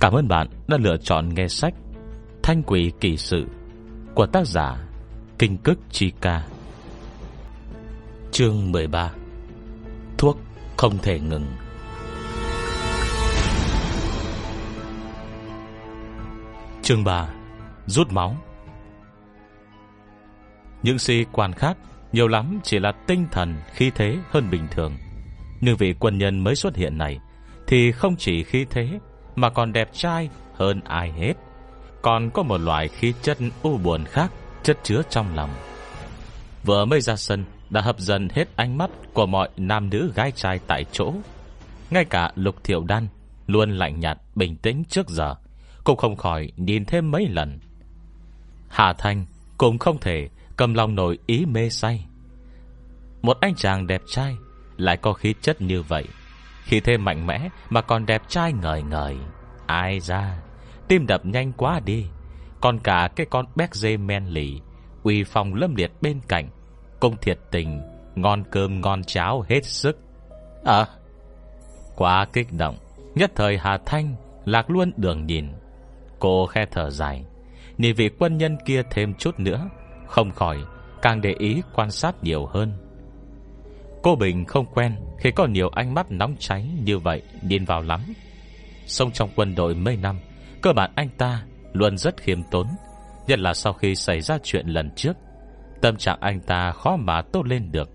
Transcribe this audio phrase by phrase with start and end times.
[0.00, 1.74] Cảm ơn bạn đã lựa chọn nghe sách
[2.42, 3.46] Thanh quỷ kỳ sự
[4.14, 4.88] Của tác giả
[5.38, 6.46] Kinh Cức Chi Ca.
[8.32, 9.12] Chương 13
[10.18, 10.38] Thuốc
[10.76, 11.46] không thể ngừng.
[16.82, 17.28] Chương 3
[17.86, 18.36] Rút máu.
[20.82, 21.76] Những sĩ quan khác
[22.12, 24.92] Nhiều lắm chỉ là tinh thần Khí thế hơn bình thường.
[25.60, 27.18] Nhưng vị quân nhân mới xuất hiện này
[27.66, 28.98] Thì không chỉ khí thế
[29.38, 31.34] mà còn đẹp trai hơn ai hết.
[32.02, 35.50] Còn có một loại khí chất u buồn khác, Chất chứa trong lòng.
[36.64, 40.32] Vừa mới ra sân, Đã hấp dẫn hết ánh mắt Của mọi nam nữ gái
[40.32, 41.14] trai tại chỗ.
[41.90, 43.08] Ngay cả lục thiệu đan
[43.46, 45.34] Luôn lạnh nhạt, bình tĩnh trước giờ,
[45.84, 47.58] cũng không khỏi nhìn thêm mấy lần.
[48.68, 49.26] Hà Thanh
[49.58, 52.06] Cũng không thể cầm lòng nổi ý mê say.
[53.22, 54.36] Một anh chàng đẹp trai
[54.76, 56.04] Lại có khí chất như vậy
[56.68, 59.16] khi thêm mạnh mẽ Mà còn đẹp trai ngời ngời.
[59.66, 60.38] Ai ra?
[60.88, 62.06] Tim đập nhanh quá đi.
[62.60, 64.60] Còn cả cái con béc dê men lì,
[65.02, 66.48] Uy phong lâm liệt bên cạnh.
[67.00, 67.80] Cũng thiệt tình,
[68.14, 69.98] Ngon cơm ngon cháo hết sức.
[70.64, 70.86] À
[71.96, 72.76] Quá kích động.
[73.14, 74.14] Nhất thời Hà Thanh
[74.44, 75.48] Lạc luôn đường nhìn.
[76.18, 77.24] Cô khe thở dài.
[77.78, 79.68] Nhìn vị quân nhân kia thêm chút nữa,
[80.06, 80.58] Không khỏi
[81.02, 82.72] Càng để ý quan sát nhiều hơn.
[84.02, 87.82] Cô Bình không quen Khi có nhiều ánh mắt nóng cháy như vậy, Nhìn vào
[87.82, 88.00] lắm.
[88.86, 90.18] Sống trong quân đội mấy năm,
[90.62, 92.66] Cơ bản anh ta luôn rất khiêm tốn,
[93.26, 95.12] Nhất là sau khi xảy ra chuyện lần trước,
[95.80, 97.90] Tâm trạng anh ta khó mà tốt lên được.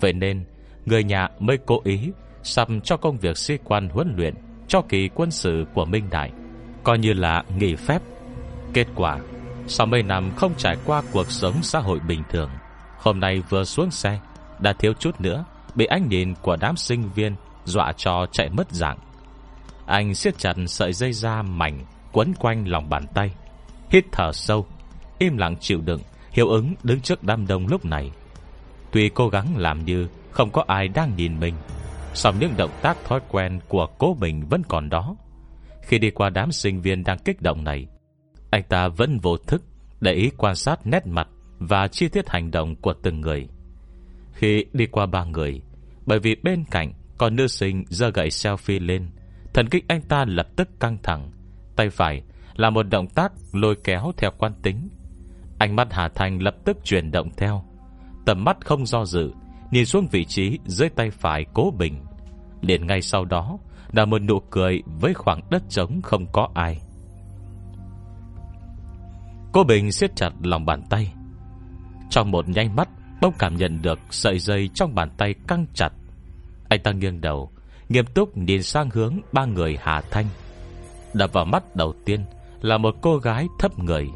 [0.00, 0.44] Vậy nên,
[0.86, 2.10] Người nhà mới cố ý
[2.42, 4.34] Sắp cho công việc sĩ quan huấn luyện
[4.68, 6.30] Cho kỳ quân sự của Minh Đại,
[6.82, 8.02] Coi như là nghỉ phép.
[8.72, 9.18] Kết quả,
[9.66, 12.50] Sau mấy năm không trải qua cuộc sống xã hội bình thường,
[12.98, 14.18] Hôm nay vừa xuống xe
[14.58, 18.70] đã thiếu chút nữa, Bị ánh nhìn của đám sinh viên Dọa cho chạy mất
[18.70, 18.98] dạng.
[19.86, 23.30] Anh siết chặt sợi dây da mảnh Quấn quanh lòng bàn tay,
[23.90, 24.66] Hít thở sâu,
[25.18, 26.00] Im lặng chịu đựng,
[26.30, 28.10] Hiệu ứng đứng trước đám đông lúc này.
[28.90, 31.54] Tuy cố gắng làm như Không có ai đang nhìn mình,
[32.14, 35.16] Song những động tác thói quen của cố mình vẫn còn đó.
[35.82, 37.86] Khi đi qua đám sinh viên đang kích động này,
[38.50, 39.62] Anh ta vẫn vô thức
[40.00, 41.28] Để ý quan sát nét mặt
[41.58, 43.48] Và chi tiết hành động của từng người.
[44.36, 45.62] Khi đi qua ba người,
[46.06, 49.10] Bởi vì bên cạnh Còn nữ sinh giơ gậy selfie lên.
[49.54, 51.30] Thần kinh anh ta lập tức căng thẳng.
[51.76, 52.22] Tay phải
[52.56, 54.88] là một động tác Lôi kéo theo quan tính.
[55.58, 57.64] Ánh mắt Hà Thành lập tức chuyển động theo.
[58.26, 59.30] Tầm mắt không do dự,
[59.70, 62.04] Nhìn xuống vị trí dưới tay phải cố bình.
[62.60, 63.58] Liền ngay sau đó,
[63.92, 66.80] là một nụ cười với khoảng đất trống không có ai.
[69.52, 71.12] Cô Bình siết chặt lòng bàn tay.
[72.10, 72.88] Trong một nháy mắt
[73.20, 75.92] Bông cảm nhận được sợi dây trong bàn tay căng chặt.
[76.68, 77.50] Anh ta nghiêng đầu,
[77.88, 80.26] Nghiêm túc nhìn sang hướng ba người Hà Thanh.
[81.14, 82.24] Đập vào mắt đầu tiên
[82.60, 84.08] Là một cô gái thấp người,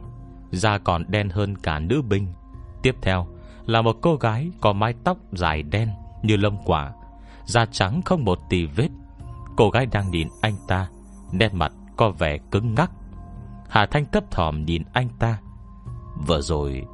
[0.50, 2.26] Da còn đen hơn cả nữ binh.
[2.82, 3.26] Tiếp theo
[3.66, 5.88] là một cô gái Có mái tóc dài đen
[6.22, 6.92] như lông quả,
[7.44, 8.88] Da trắng không một tì vết.
[9.56, 10.88] Cô gái đang nhìn anh ta,
[11.32, 12.90] Nét mặt có vẻ cứng ngắc.
[13.68, 15.38] Hà Thanh thấp thỏm nhìn anh ta.
[16.26, 16.84] Vừa rồi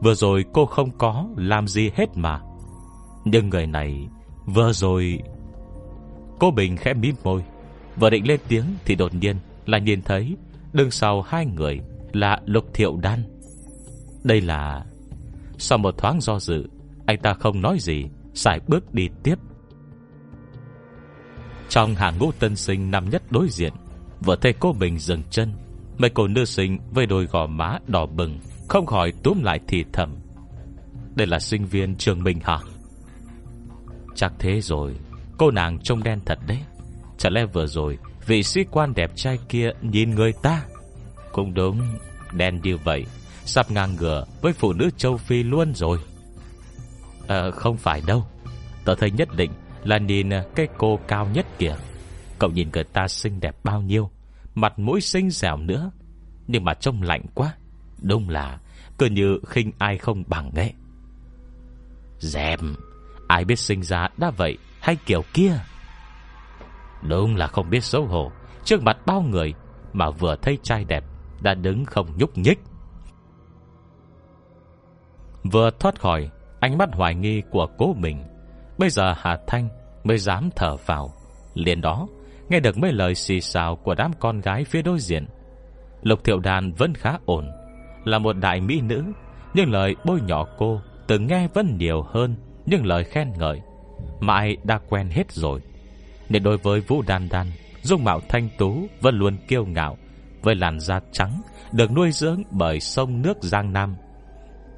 [0.00, 2.40] Vừa rồi cô không có làm gì hết mà.
[3.24, 4.08] Nhưng người này,
[4.46, 5.18] Vừa rồi
[6.38, 7.44] Cô Bình khẽ mím môi,
[7.96, 10.36] Vừa định lên tiếng thì đột nhiên Là nhìn thấy
[10.72, 11.80] Đứng sau hai người
[12.12, 13.22] Là Lục Thiệu Đan.
[14.24, 14.84] Đây là,
[15.58, 16.68] Sau một thoáng do dự,
[17.06, 18.04] Anh ta không nói gì,
[18.34, 19.38] Xài bước đi tiếp.
[21.68, 23.72] Trong hàng ngũ tân sinh năm nhất đối diện,
[24.20, 25.52] Vừa thấy cô Bình dừng chân,
[25.98, 28.38] Mấy cô nữ sinh với đôi gò má đỏ bừng.
[28.68, 30.16] Không khỏi túm lại thì thầm.
[31.14, 32.58] Đây là sinh viên trường mình hả?
[34.14, 34.94] Chắc thế rồi,
[35.38, 36.58] Cô nàng trông đen thật đấy.
[37.18, 40.62] Chả lẽ vừa rồi Vị sĩ quan đẹp trai kia nhìn người ta?
[41.32, 41.80] Cũng đúng,
[42.32, 43.06] Đen như vậy,
[43.44, 45.98] Sắp ngang ngửa với phụ nữ châu Phi luôn rồi.
[47.28, 48.26] À không phải đâu.
[48.84, 49.50] Tớ thấy nhất định
[49.84, 51.76] là nhìn cái cô cao nhất kìa.
[52.38, 54.10] Cậu nhìn người ta xinh đẹp bao nhiêu,
[54.54, 55.90] Mặt mũi xinh dẻo nữa,
[56.46, 57.54] Nhưng mà trông lạnh quá.
[58.02, 58.58] Đúng là,
[58.98, 60.72] cứ như khinh ai không bằng ấy.
[62.18, 62.74] Dèm,
[63.28, 65.60] Ai biết sinh ra đã vậy Hay kiểu kia?
[67.02, 68.32] Đúng là không biết xấu hổ,
[68.64, 69.54] Trước mặt bao người
[69.92, 71.04] Mà vừa thấy trai đẹp
[71.40, 72.58] Đã đứng không nhúc nhích.
[75.52, 76.30] Vừa thoát khỏi
[76.60, 78.24] Ánh mắt hoài nghi của cố mình,
[78.78, 79.68] Bây giờ Hà Thanh
[80.04, 81.14] mới dám thở vào
[81.54, 82.08] liền đó,
[82.48, 85.26] Nghe được mấy lời xì xào của đám con gái phía đối diện,
[86.02, 87.57] Lục thiệu đàn vẫn khá ổn.
[88.08, 89.04] Là một đại mỹ nữ,
[89.54, 92.34] Nhưng lời bôi nhỏ cô Từng nghe vẫn nhiều hơn
[92.66, 93.60] Những lời khen ngợi.
[94.20, 95.60] Mà ai đã quen hết rồi,
[96.28, 97.46] Nên đối với Vũ Đan Đan,
[97.82, 99.96] Dung mạo thanh tú Vẫn luôn kiêu ngạo,
[100.42, 101.40] Với làn da trắng
[101.72, 103.96] Được nuôi dưỡng bởi sông nước Giang Nam.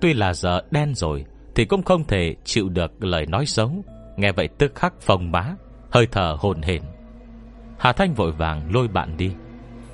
[0.00, 1.24] Tuy là giờ đen rồi
[1.54, 3.72] Thì cũng không thể chịu được lời nói xấu,
[4.16, 5.54] Nghe vậy tức khắc phồng má,
[5.90, 6.82] Hơi thở hồn hển.
[7.78, 9.32] Hà Thanh vội vàng lôi bạn đi.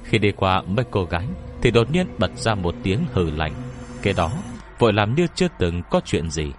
[0.03, 1.27] Khi đi qua mấy cô gái
[1.63, 3.55] thì đột nhiên bật ra một tiếng hừ lạnh.
[4.03, 4.31] Kế đó,
[4.79, 6.53] vội làm như chưa từng có chuyện gì.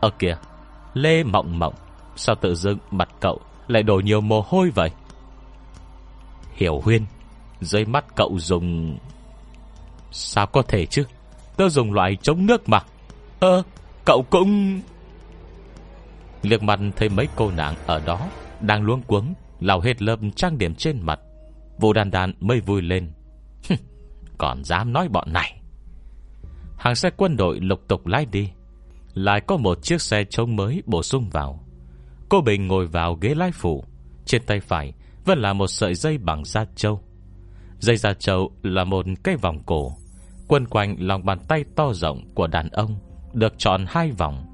[0.00, 0.36] Ở kìa,
[0.94, 1.74] Lê mộng mộng,
[2.16, 4.90] Sao tự dưng mặt cậu Lại đổ nhiều mồ hôi vậy?
[6.54, 7.04] Hiểu huyên,
[7.60, 8.98] Dưới mắt cậu dùng
[10.10, 11.04] Sao có thể chứ?
[11.56, 12.80] Tớ dùng loại chống nước mà.
[13.40, 13.62] Ơ,
[14.04, 14.80] cậu cũng
[16.42, 18.20] Liệt mặt thấy mấy cô nàng ở đó
[18.60, 21.20] Đang luống cuống Lào hết lớp trang điểm trên mặt.
[21.78, 23.12] Vô đàn đàn mới vui lên.
[24.38, 25.60] Còn dám nói bọn này.
[26.78, 28.50] Hàng xe quân đội lục tục lái đi.
[29.14, 31.60] Lại có một chiếc xe trống mới bổ sung vào.
[32.28, 33.84] Cô Bình ngồi vào ghế lái phụ.
[34.24, 34.92] Trên tay phải
[35.24, 37.00] Vẫn là một sợi dây bằng da trâu.
[37.78, 39.92] Dây da trâu là một cái vòng cổ.
[40.48, 42.98] Quân quanh lòng bàn tay to rộng của đàn ông
[43.32, 44.46] Được chọn hai vòng.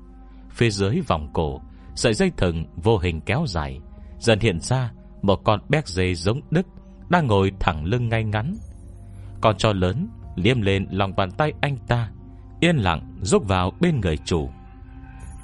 [0.51, 1.61] Phía dưới vòng cổ,
[1.95, 3.81] Sợi dây thừng vô hình kéo dài,
[4.19, 4.93] Dần hiện ra
[5.23, 6.67] một con béc dê giống Đức
[7.09, 8.57] Đang ngồi thẳng lưng ngay ngắn.
[9.43, 12.09] Con cho lớn, liêm lên lòng bàn tay anh ta,
[12.61, 14.51] Yên lặng rúc vào bên người chủ.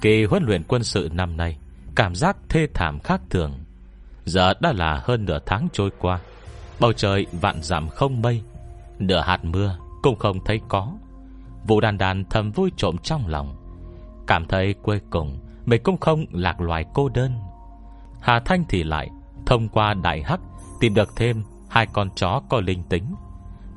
[0.01, 1.57] Kỳ huấn luyện quân sự năm nay,
[1.95, 3.53] Cảm giác thê thảm khác thường.
[4.25, 6.19] Giờ đã là hơn nửa tháng trôi qua,
[6.79, 8.41] Bầu trời vạn giảm không mây,
[8.99, 10.93] Nửa hạt mưa cũng không thấy có.
[11.67, 13.55] Vụ đàn đàn thầm vui trộm trong lòng,
[14.27, 17.31] Cảm thấy cuối cùng Mình cũng không lạc loài cô đơn.
[18.21, 19.09] Hà Thanh thì lại,
[19.45, 20.39] Thông qua đại hắc
[20.79, 23.03] Tìm được thêm hai con chó có linh tính.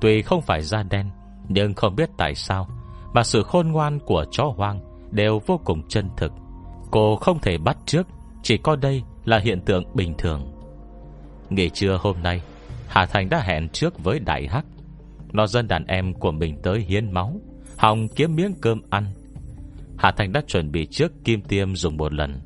[0.03, 1.11] Tuy không phải da đen,
[1.49, 2.69] Nhưng không biết tại sao
[3.13, 6.33] Mà sự khôn ngoan của chó hoang Đều vô cùng chân thực.
[6.91, 8.07] Cô không thể bắt trước,
[8.43, 10.53] Chỉ có đây là hiện tượng bình thường.
[11.51, 12.43] Nghỉ trưa hôm nay,
[12.89, 14.65] Hà Thành đã hẹn trước với Đại Hắc.
[15.33, 17.41] Nó dân đàn em của mình tới hiến máu,
[17.77, 19.05] Hòng kiếm miếng cơm ăn.
[19.99, 22.41] Hà Thành đã chuẩn bị trước kim tiêm dùng một lần,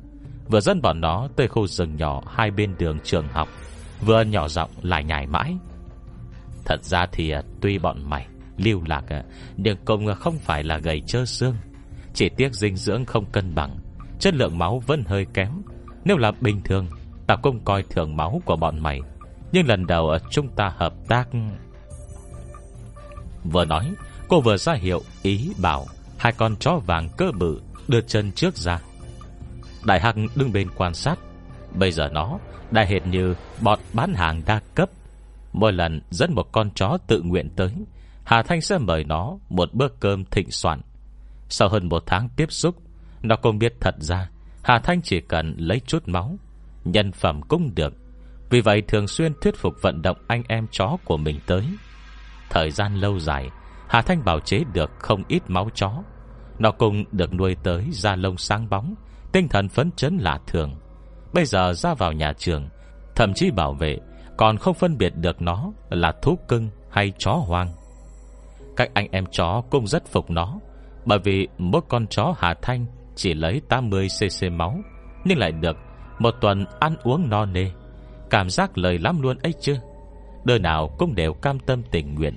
[0.47, 3.47] Vừa dẫn bọn nó tới khu rừng nhỏ Hai bên đường trường học,
[4.05, 5.57] Vừa nhỏ giọng lại nhảy mãi.
[6.67, 8.27] Thật ra thì à, tuy bọn mày
[8.57, 9.23] Lưu lạc à,
[9.57, 11.55] Nhưng cũng không phải là gầy trơ xương.
[12.13, 13.77] Chỉ tiếc dinh dưỡng không cân bằng,
[14.19, 15.51] Chất lượng máu vẫn hơi kém.
[16.05, 16.87] Nếu là bình thường,
[17.27, 18.99] Ta cũng coi thường máu của bọn mày.
[19.51, 21.27] Nhưng lần đầu à, chúng ta hợp tác
[23.43, 23.93] Vừa nói,
[24.27, 25.85] Cô vừa ra hiệu ý bảo
[26.17, 28.79] Hai con chó vàng cơ bự Đưa chân trước ra.
[29.85, 31.19] Đại Hằng đứng bên quan sát.
[31.73, 32.37] Bây giờ nó
[32.71, 34.89] đã hệt như Bọn bán hàng đa cấp.
[35.57, 37.71] Mỗi lần dẫn một con chó tự nguyện tới,
[38.23, 40.81] Hà Thanh sẽ mời nó Một bữa cơm thịnh soạn.
[41.49, 42.75] Sau hơn một tháng tiếp xúc,
[43.21, 44.29] Nó cũng biết thật ra,
[44.63, 46.37] Hà Thanh chỉ cần lấy chút máu,
[46.83, 47.93] Nhân phẩm cũng được.
[48.49, 51.65] Vì vậy thường xuyên thuyết phục vận động anh em chó của mình tới.
[52.49, 53.49] Thời gian lâu dài,
[53.87, 56.03] Hà Thanh bảo chế được không ít máu chó.
[56.59, 58.95] Nó cũng được nuôi tới da lông sáng bóng,
[59.31, 60.75] Tinh thần phấn chấn lạ thường.
[61.33, 62.69] Bây giờ ra vào nhà trường,
[63.15, 63.97] Thậm chí bảo vệ
[64.37, 67.67] còn không phân biệt được nó là thú cưng hay chó hoang.
[68.75, 70.59] Các anh em chó cũng rất phục nó,
[71.05, 72.85] Bởi vì mỗi con chó Hà Thanh
[73.15, 74.79] Chỉ lấy 80cc máu,
[75.25, 75.77] Nhưng lại được
[76.19, 77.71] Một tuần ăn uống no nê.
[78.29, 79.77] Cảm giác lời lắm luôn ấy chứ.
[80.43, 82.33] Đời nào cũng đều cam tâm tình nguyện.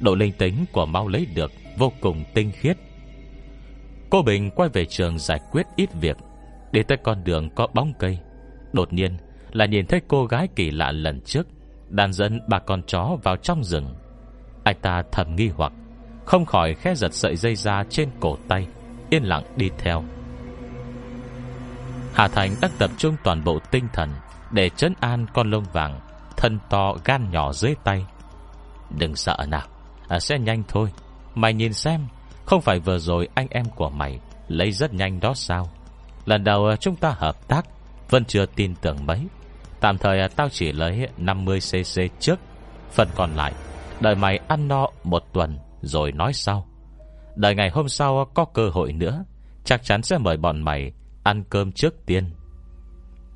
[0.00, 2.76] Độ linh tính của mau lấy được Vô cùng tinh khiết.
[4.10, 6.16] Cô Bình quay về trường giải quyết ít việc.
[6.72, 8.18] Đi tới con đường có bóng cây,
[8.72, 9.16] Đột nhiên
[9.52, 11.46] là nhìn thấy cô gái kỳ lạ lần trước
[11.92, 13.94] Đàn dẫn ba con chó vào trong rừng.
[14.64, 15.72] Anh ta thầm nghi hoặc
[16.24, 18.66] Không khỏi khe giật sợi dây ra trên cổ tay
[19.10, 20.04] Yên lặng đi theo.
[22.14, 24.10] Hà Thành đang tập trung toàn bộ tinh thần
[24.50, 26.00] Để trấn an con lông vàng
[26.36, 28.06] Thân to gan nhỏ dưới tay.
[28.98, 29.66] Đừng sợ nào
[30.08, 30.92] à, Sẽ nhanh thôi.
[31.34, 32.00] Mày nhìn xem
[32.44, 35.70] Không phải vừa rồi anh em của mày Lấy rất nhanh đó sao?
[36.24, 37.66] Lần đầu à, chúng ta hợp tác
[38.10, 39.26] Vẫn chưa tin tưởng mấy.
[39.82, 42.40] Tạm thời à, tao chỉ lấy 50cc trước,
[42.90, 43.52] Phần còn lại.
[44.00, 46.66] Đợi mày ăn no một tuần Rồi nói sau.
[47.36, 49.24] Đợi ngày hôm sau à, có cơ hội nữa,
[49.64, 52.30] Chắc chắn sẽ mời bọn mày Ăn cơm trước tiên.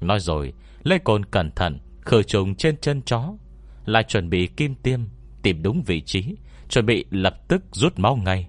[0.01, 3.35] Nói rồi, Lê Côn cẩn thận Khử trùng trên chân chó,
[3.85, 5.01] Lại chuẩn bị kim tiêm,
[5.43, 6.37] Tìm đúng vị trí,
[6.69, 8.49] Chuẩn bị lập tức rút máu ngay.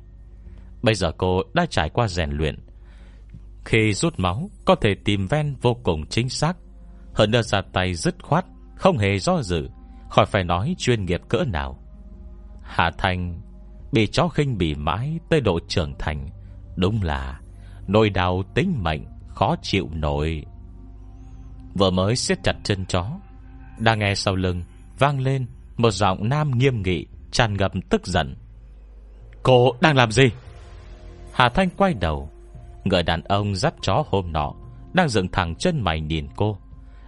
[0.81, 2.59] Bây giờ cô đã trải qua rèn luyện.
[3.65, 6.57] Khi rút máu, Có thể tìm ven vô cùng chính xác.
[7.17, 8.45] Hơn nữa ra tay dứt khoát,
[8.75, 9.69] Không hề do dự,
[10.09, 11.79] Khỏi phải nói chuyên nghiệp cỡ nào.
[12.61, 13.41] Hà Thành
[13.91, 16.29] Bị chó khinh bỉ mãi tới độ trưởng thành,
[16.75, 17.39] Đúng là
[17.87, 20.45] Nỗi đau tính mệnh Khó chịu nổi.
[21.73, 23.05] Vừa mới siết chặt chân chó
[23.79, 24.63] Đang nghe sau lưng
[24.99, 25.45] Vang lên
[25.77, 28.35] một giọng nam nghiêm nghị tràn ngập tức giận.
[29.43, 30.25] Cô đang làm gì?
[31.33, 32.29] Hà Thanh quay đầu,
[32.83, 34.53] Người đàn ông dắt chó hôm nọ
[34.93, 36.57] Đang dựng thẳng chân mày nhìn cô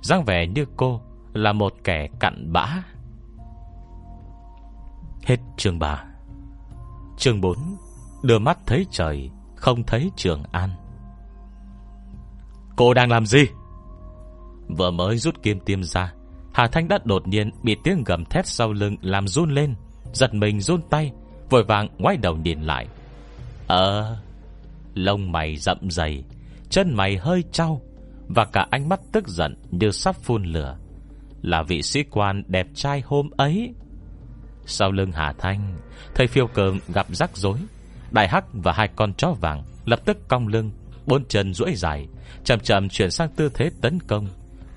[0.01, 1.01] dáng vẻ như cô
[1.34, 2.84] Là một kẻ cặn bã.
[5.25, 6.03] Hết chương 3
[7.18, 7.56] Chương 4
[8.24, 10.70] Đưa mắt thấy trời, Không thấy Trường An.
[12.75, 13.46] Cô đang làm gì?
[14.77, 16.13] Vừa mới rút kim tiêm ra,
[16.53, 19.75] Hà Thanh đã đột nhiên bị tiếng gầm thét sau lưng Làm run lên,
[20.13, 21.12] Giật mình run tay,
[21.50, 22.88] Vội vàng ngoái đầu nhìn lại.
[23.68, 24.18] Ờ
[24.94, 26.24] Lông mày rậm dày
[26.70, 27.82] Chân mày hơi trao
[28.30, 30.78] và cả ánh mắt tức giận như sắp phun lửa.
[31.42, 33.74] Là vị sĩ quan đẹp trai hôm ấy.
[34.66, 35.78] Sau lưng Hà Thanh,
[36.16, 37.58] Thầy phiêu cơm gặp rắc rối.
[38.12, 40.72] Đại Hắc và hai con chó vàng Lập tức cong lưng,
[41.06, 42.08] Bốn chân duỗi dài,
[42.44, 44.28] Chậm chậm chuyển sang tư thế tấn công.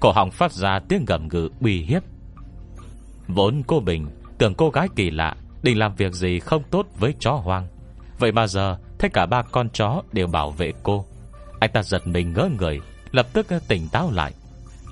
[0.01, 2.03] Cổ họng phát ra tiếng gầm gừ uy hiếp.
[3.29, 4.07] Vốn cô Bình
[4.39, 7.67] Tưởng cô gái kỳ lạ, Định làm việc gì không tốt với chó hoang.
[8.19, 11.05] Vậy mà giờ, Thấy cả ba con chó đều bảo vệ cô.
[11.61, 12.81] Anh ta giật mình ngỡ người
[13.13, 14.33] Lập tức tỉnh táo lại.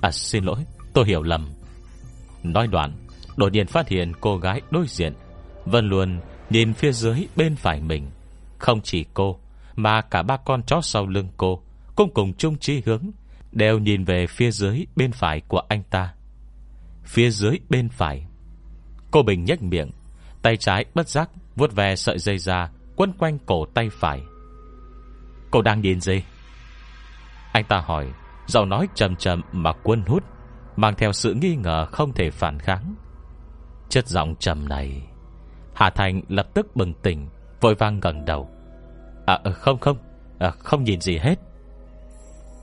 [0.01, 0.59] À xin lỗi,
[0.93, 1.49] tôi hiểu lầm.
[2.43, 2.93] Nói đoạn,
[3.35, 5.13] Đột nhiên phát hiện cô gái đối diện.
[5.65, 8.09] Vân luôn nhìn phía dưới bên phải mình.
[8.57, 9.39] Không chỉ cô,
[9.75, 11.61] Mà cả ba con chó sau lưng cô,
[11.95, 13.11] Cũng cùng chung trí hướng,
[13.51, 16.13] Đều nhìn về phía dưới bên phải của anh ta.
[17.03, 18.25] Phía dưới bên phải,
[19.11, 19.91] Cô Bình nhếch miệng,
[20.41, 24.21] Tay trái bất giác vuốt về sợi dây ra Quấn quanh cổ tay phải.
[25.51, 26.21] Cô đang nhìn gì?
[27.51, 28.11] Anh ta hỏi
[28.47, 30.23] Giọng nói trầm trầm mà quân hút
[30.75, 32.95] Mang theo sự nghi ngờ không thể phản kháng.
[33.89, 35.01] Chất giọng trầm này
[35.73, 37.29] Hà Thành lập tức bừng tỉnh
[37.61, 38.49] Vội vang gần đầu.
[39.25, 39.97] À ờ, không không
[40.39, 41.39] à, Không nhìn gì hết.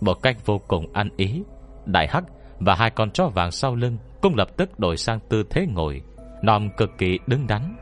[0.01, 1.43] Một cách vô cùng ăn ý
[1.87, 2.25] Đại Hắc
[2.61, 6.03] và hai con chó vàng sau lưng Cũng lập tức đổi sang tư thế ngồi
[6.43, 7.77] Nòm cực kỳ đứng đắn.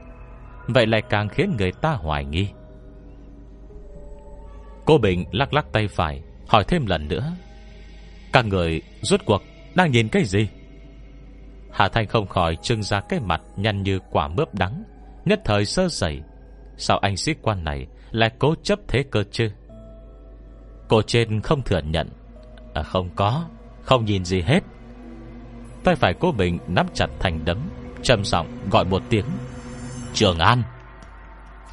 [0.69, 2.49] Vậy lại càng khiến người ta hoài nghi.
[4.85, 7.33] Cô Bình lắc lắc tay phải Hỏi thêm lần nữa.
[8.33, 9.43] Các người rút cuộc
[9.75, 10.49] đang nhìn cái gì?
[11.73, 14.85] Hà Thanh không khỏi trưng ra cái mặt Nhăn như quả mướp đắng
[15.25, 16.23] Nhất thời sơ sẩy.
[16.77, 19.51] Sao anh sĩ quan này lại cố chấp thế cơ chứ?
[20.89, 22.09] Cô trên không thừa nhận.
[22.75, 23.45] À, Không có
[23.83, 24.61] Không nhìn gì hết.
[25.85, 27.59] Tay phải cô Bình nắm chặt thành đấm
[28.03, 29.27] trầm giọng gọi một tiếng.
[30.15, 30.63] Trường An.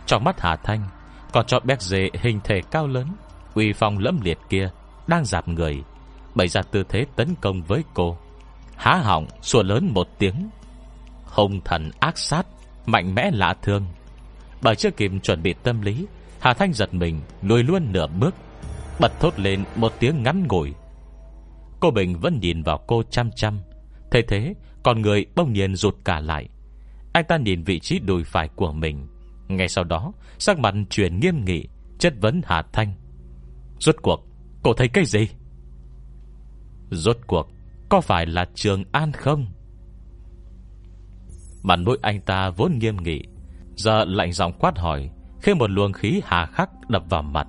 [0.05, 0.87] Trong mắt Hà Thanh
[1.31, 3.07] Còn cho béc dê hình thể cao lớn
[3.53, 4.69] Uy phong lẫm liệt kia
[5.07, 5.83] Đang dạp người,
[6.35, 8.17] Bày ra tư thế tấn công với cô.
[8.75, 10.49] Há họng sủa lớn một tiếng.
[11.25, 12.45] Hùng thần ác sát,
[12.85, 13.85] Mạnh mẽ lạ thương
[14.61, 16.05] Bởi chưa kịp chuẩn bị tâm lý,
[16.39, 18.35] Hà Thanh giật mình, lùi luôn nửa bước,
[18.99, 20.73] Bật thốt lên một tiếng ngắn ngủi.
[21.79, 23.59] Cô Bình vẫn nhìn vào cô chăm chăm.
[24.11, 26.49] Thế thế, Con người bỗng nhiên rụt cả lại.
[27.13, 29.07] Anh ta nhìn vị trí đùi phải của mình.
[29.47, 31.67] Ngay sau đó, Sắc mặt chuyển nghiêm nghị,
[31.99, 32.93] Chất vấn Hà Thanh.
[33.79, 34.27] Rốt cuộc,
[34.63, 35.27] cô thấy cái gì?
[36.91, 37.47] Rốt cuộc,
[37.89, 39.45] Có phải là Trường An không?
[41.63, 43.23] Mặt mũi anh ta vốn nghiêm nghị,
[43.75, 45.09] Giờ lạnh giọng quát hỏi
[45.41, 47.47] Khi một luồng khí hà khắc đập vào mặt.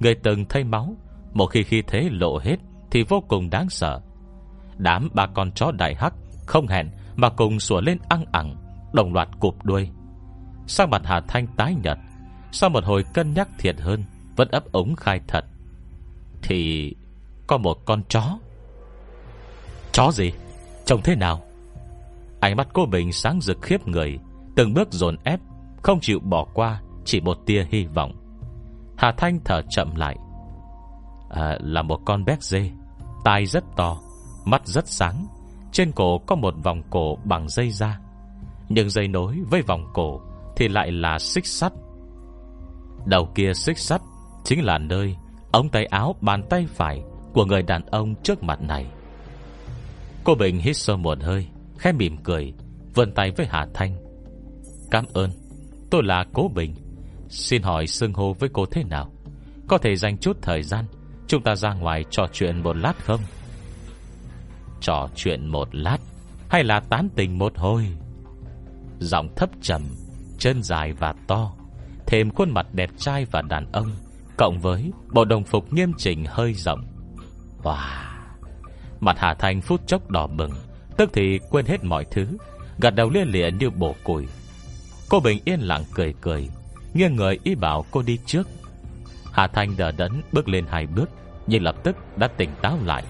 [0.00, 0.96] Người từng thấy máu,
[1.32, 2.56] Một khi khi thế lộ hết
[2.90, 4.00] Thì vô cùng đáng sợ.
[4.76, 6.14] Đám ba con chó đại hắc
[6.46, 8.56] Không hẹn mà cùng sủa lên ăn ẳng,
[8.92, 9.90] Đồng loạt cụp đuôi.
[10.66, 11.98] Sang mặt Hà Thanh tái nhật
[12.52, 14.04] Sau một hồi cân nhắc thiệt hơn.
[14.36, 15.44] Vẫn ấp ống khai thật.
[16.42, 16.92] Thì
[17.46, 18.38] Có một con chó.
[19.92, 20.32] Chó gì?
[20.84, 21.40] Trông thế nào?
[22.40, 24.18] Ánh mắt cô Bình sáng rực khiếp người
[24.56, 25.40] Từng bước dồn ép
[25.82, 28.12] Không chịu bỏ qua Chỉ một tia hy vọng.
[28.96, 30.16] Hà Thanh thở chậm lại.
[31.30, 32.70] À, Là một con béc dê
[33.24, 33.96] Tai rất to
[34.44, 35.26] Mắt rất sáng
[35.72, 38.00] Trên cổ có một vòng cổ bằng dây da.
[38.68, 40.20] Nhưng dây nối với vòng cổ
[40.56, 41.72] Thì lại là xích sắt.
[43.06, 44.02] Đầu kia xích sắt
[44.44, 45.16] Chính là nơi
[45.52, 48.86] Ống tay áo bàn tay phải Của người đàn ông trước mặt này.
[50.24, 51.46] Cô Bình hít sâu một hơi,
[51.78, 52.52] Khẽ mỉm cười,
[52.94, 53.96] Vươn tay với Hà Thanh.
[54.90, 55.30] Cảm ơn,
[55.90, 56.74] Tôi là Cố Bình.
[57.28, 59.12] Xin hỏi xưng hô với cô thế nào?
[59.68, 60.84] Có thể dành chút thời gian,
[61.26, 63.20] Chúng ta ra ngoài trò chuyện một lát không?
[64.80, 65.98] Trò chuyện một lát?
[66.48, 67.86] Hay là tán tình một hồi?
[68.98, 69.82] Giọng thấp trầm,
[70.38, 71.52] Chân dài và to,
[72.06, 73.90] Thêm khuôn mặt đẹp trai và đàn ông.
[74.36, 76.84] Cộng với bộ đồng phục nghiêm chỉnh hơi rộng.
[77.62, 78.04] Wow.
[79.00, 80.50] Mặt Hà Thành phút chốc đỏ bừng,
[80.96, 82.26] Tức thì quên hết mọi thứ,
[82.78, 84.26] Gật đầu liên lịa như bổ củi
[85.08, 86.48] Cô Bình yên lặng cười cười,
[86.94, 88.48] Nghiêng người ý bảo cô đi trước.
[89.32, 91.10] Hà Thanh đờ đẫn bước lên hai bước,
[91.46, 93.04] Nhưng lập tức đã tỉnh táo lại.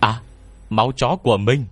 [0.00, 0.20] À
[0.70, 1.64] Máu chó của mình.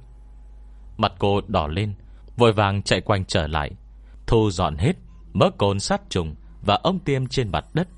[0.96, 1.94] Mặt cô đỏ lên,
[2.36, 3.70] Vội vàng chạy quanh trở lại.
[4.26, 4.92] Thu dọn hết,
[5.32, 7.88] Mớ cồn sát trùng Và ống tiêm trên mặt đất.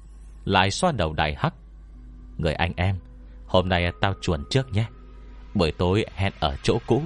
[0.48, 1.54] Lại xoa đầu đại hắc.
[2.36, 2.96] Người anh em,
[3.46, 4.86] Hôm nay tao chuồn trước nhé.
[5.54, 7.02] Buổi tối hẹn ở chỗ cũ,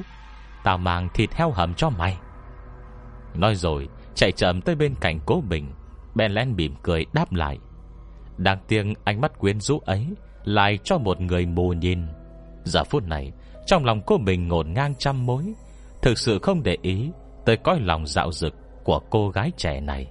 [0.65, 2.19] Tao mang thịt heo hầm cho mày.
[3.35, 5.73] Nói rồi, Chạy chậm tới bên cạnh cố bình.
[6.15, 7.59] Ben len mỉm cười đáp lại.
[8.37, 10.07] Đáng tiếc ánh mắt quyến rũ ấy
[10.45, 12.07] Lại cho một người mù nhìn.
[12.65, 13.33] Giờ phút này,
[13.67, 15.55] Trong lòng cô mình ngổn ngang trăm mối.
[16.03, 17.11] Thực sự không để ý
[17.45, 20.11] Tới cõi lòng dạo dực Của cô gái trẻ này.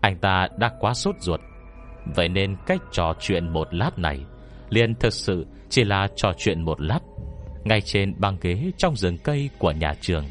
[0.00, 1.40] Anh ta đã quá sốt ruột
[2.14, 4.20] Vậy nên cách trò chuyện một lát này
[4.70, 7.00] liền thực sự chỉ là trò chuyện một lát,
[7.64, 10.24] Ngay trên băng ghế Trong rừng cây của nhà trường.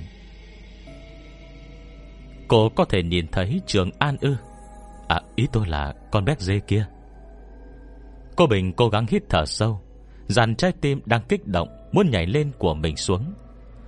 [2.48, 4.36] Cô có thể nhìn thấy trường An ư?
[5.08, 6.86] À ý tôi là con bé dê kia.
[8.36, 9.82] Cô Bình cố gắng hít thở sâu,
[10.28, 13.34] Dàn trái tim đang kích động Muốn nhảy lên của mình xuống.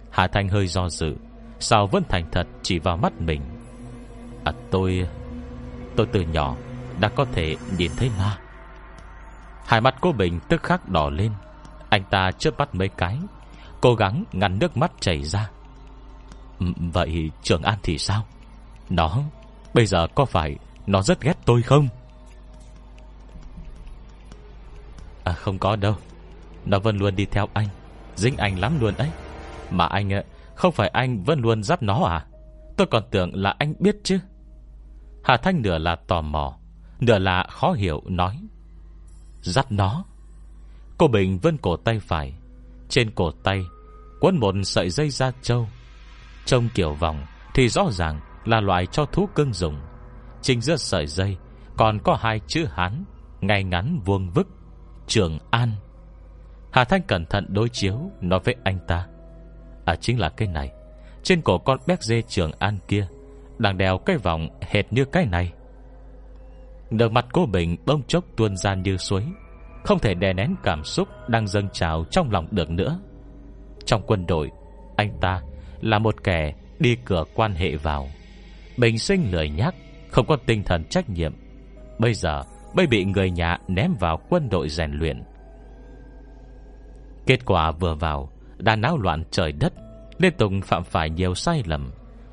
[0.10, 1.16] Hà Thanh hơi do dự,
[1.60, 3.42] Sao vẫn thành thật chỉ vào mắt mình?
[4.44, 5.08] À tôi
[5.96, 6.58] Tôi từ nhỏ
[7.00, 8.38] đã có thể nhìn thấy ma.
[9.66, 11.32] Hai mắt cô Bình tức khắc đỏ lên.
[11.90, 13.18] Anh ta chớp mắt mấy cái,
[13.82, 15.50] Cố gắng ngăn nước mắt chảy ra.
[16.60, 18.26] Ừ, vậy Trường An thì sao?
[18.90, 19.18] Nó,
[19.74, 20.56] Bây giờ có phải
[20.88, 21.88] Nó rất ghét tôi không?
[25.24, 25.96] À không có đâu.
[26.66, 27.68] Nó vẫn luôn đi theo anh.
[28.16, 29.10] Dính anh lắm luôn ấy.
[29.70, 30.24] Mà anh ờ,
[30.56, 32.26] không phải anh vẫn luôn dắt nó à?
[32.78, 34.20] Tôi còn tưởng là anh biết chứ.
[35.24, 36.59] Hà Thanh nửa là tò mò.
[37.00, 38.40] Nửa là khó hiểu nói.
[39.42, 40.04] Dắt nó.
[40.98, 42.34] Cô Bình vân cổ tay phải.
[42.90, 43.66] Trên cổ tay,
[44.20, 45.68] Quấn một sợi dây da trâu.
[46.46, 49.80] Trông kiểu vòng Thì rõ ràng là loại cho thú cưng dùng.
[50.42, 51.38] Trên giữa sợi dây
[51.78, 53.04] Còn có hai chữ Hán,
[53.42, 54.48] Ngay ngắn vuông vức,
[55.08, 55.72] Trường An.
[56.72, 59.08] Hà Thanh cẩn thận đối chiếu Nói với anh ta.
[59.86, 60.72] À chính là cái này.
[61.24, 63.08] Trên cổ con béc dê Trường An kia
[63.58, 65.54] Đang đèo cái vòng hệt như cái này.
[66.92, 69.24] Nước mặt cô Bình bông chốc tuôn ra như suối,
[69.84, 73.00] Không thể đè nén cảm xúc Đang dâng trào trong lòng được nữa.
[73.86, 74.52] Trong quân đội,
[74.96, 75.42] Anh ta
[75.82, 78.08] là một kẻ đi cửa quan hệ vào.
[78.78, 79.76] Bình sinh lười nhắc
[80.10, 81.34] Không có tinh thần trách nhiệm.
[82.00, 82.44] Bây giờ
[82.76, 85.24] bây bị người nhà ném vào quân đội rèn luyện.
[87.26, 89.74] Kết quả vừa vào, Đã náo loạn trời đất,
[90.18, 91.92] Liên tục phạm phải nhiều sai lầm.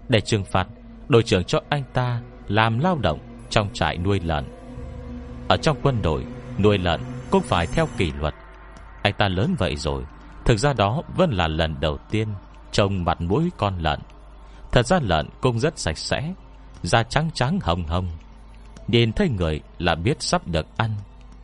[0.09, 0.69] Để trừng phạt,
[1.09, 3.36] Đội trưởng cho anh ta làm lao động.
[3.51, 4.45] Trong trại nuôi lợn.
[5.49, 6.25] Ở trong quân đội,
[6.59, 8.35] Nuôi lợn cũng phải theo kỷ luật.
[9.03, 10.05] Anh ta lớn vậy rồi,
[10.45, 12.29] Thực ra đó vẫn là lần đầu tiên
[12.73, 14.01] Trông mặt mũi con lợn.
[14.73, 16.33] Thật ra lợn cũng rất sạch sẽ,
[16.83, 18.09] Da trắng trắng hồng hồng.
[18.89, 20.91] Nhìn thấy người là biết sắp được ăn,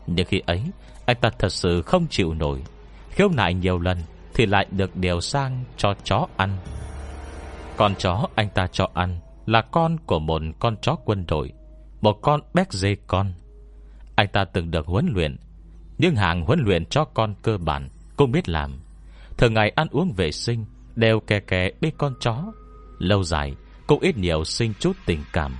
[0.07, 0.63] Nhưng khi ấy,
[1.07, 2.63] Anh ta thật sự không chịu nổi.
[3.11, 3.99] Khiếu nại nhiều lần
[4.35, 6.57] Thì lại được điều sang cho chó ăn.
[7.77, 11.53] Con chó anh ta cho ăn Là con của một con chó quân đội.
[12.03, 13.33] Một con béc dê con.
[14.15, 15.37] Anh ta từng được huấn luyện,
[15.99, 18.81] Nhưng hàng huấn luyện cho con cơ bản Cũng biết làm.
[19.37, 22.53] Thường ngày ăn uống vệ sinh Đều kè kè bên con chó.
[22.99, 23.55] Lâu dài
[23.87, 25.57] cũng ít nhiều sinh chút tình cảm.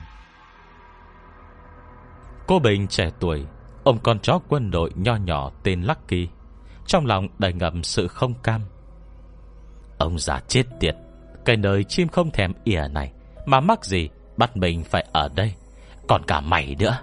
[2.47, 3.45] Cô Bình trẻ tuổi
[3.85, 6.29] Ông con chó quân đội nho nhỏ tên Lucky.
[6.87, 8.61] Trong lòng đầy ngầm sự không cam.
[9.99, 10.97] Ông già chết tiệt,
[11.45, 13.13] Cái nơi chim không thèm ỉa này,
[13.47, 15.55] Mà mắc gì bắt mình phải ở đây?
[16.09, 16.99] Còn cả mày nữa.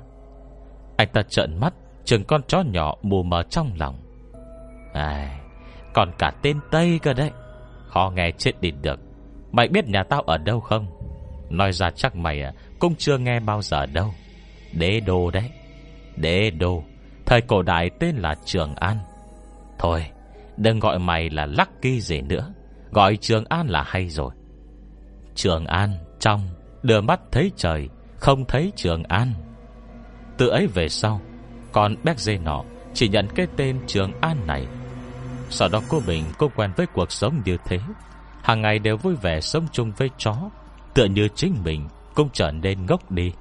[0.98, 1.74] Anh ta trợn mắt
[2.10, 4.00] Chừng con chó nhỏ mù mờ trong lòng.
[4.94, 5.40] À,
[5.94, 7.32] Còn cả tên Tây cơ đấy.
[7.88, 9.00] Khó nghe chết đi được.
[9.52, 10.88] Mày biết nhà tao ở đâu không?
[11.50, 14.14] Nói ra chắc mày à, cũng chưa nghe bao giờ đâu.
[14.74, 15.50] Đế đô đấy.
[16.16, 16.84] Đế đô.
[17.26, 18.98] Thời cổ đại tên là Trường An.
[19.80, 20.06] Thôi
[20.58, 22.54] Đừng gọi mày là Lucky gì nữa.
[22.92, 24.32] Gọi Trường An là hay rồi.
[25.36, 26.42] Trường An trong
[26.84, 29.34] Đưa mắt thấy trời không thấy Trường An.
[30.38, 31.22] Từ ấy về sau
[31.72, 34.68] Còn Béc Dê nọ Chỉ nhận cái tên Trường An này.
[35.50, 37.80] Sau đó cô Bình cô quen với cuộc sống như thế.
[38.42, 40.36] Hàng ngày đều vui vẻ sống chung với chó
[40.94, 43.34] Tựa như chính mình Cũng trở nên ngốc đi.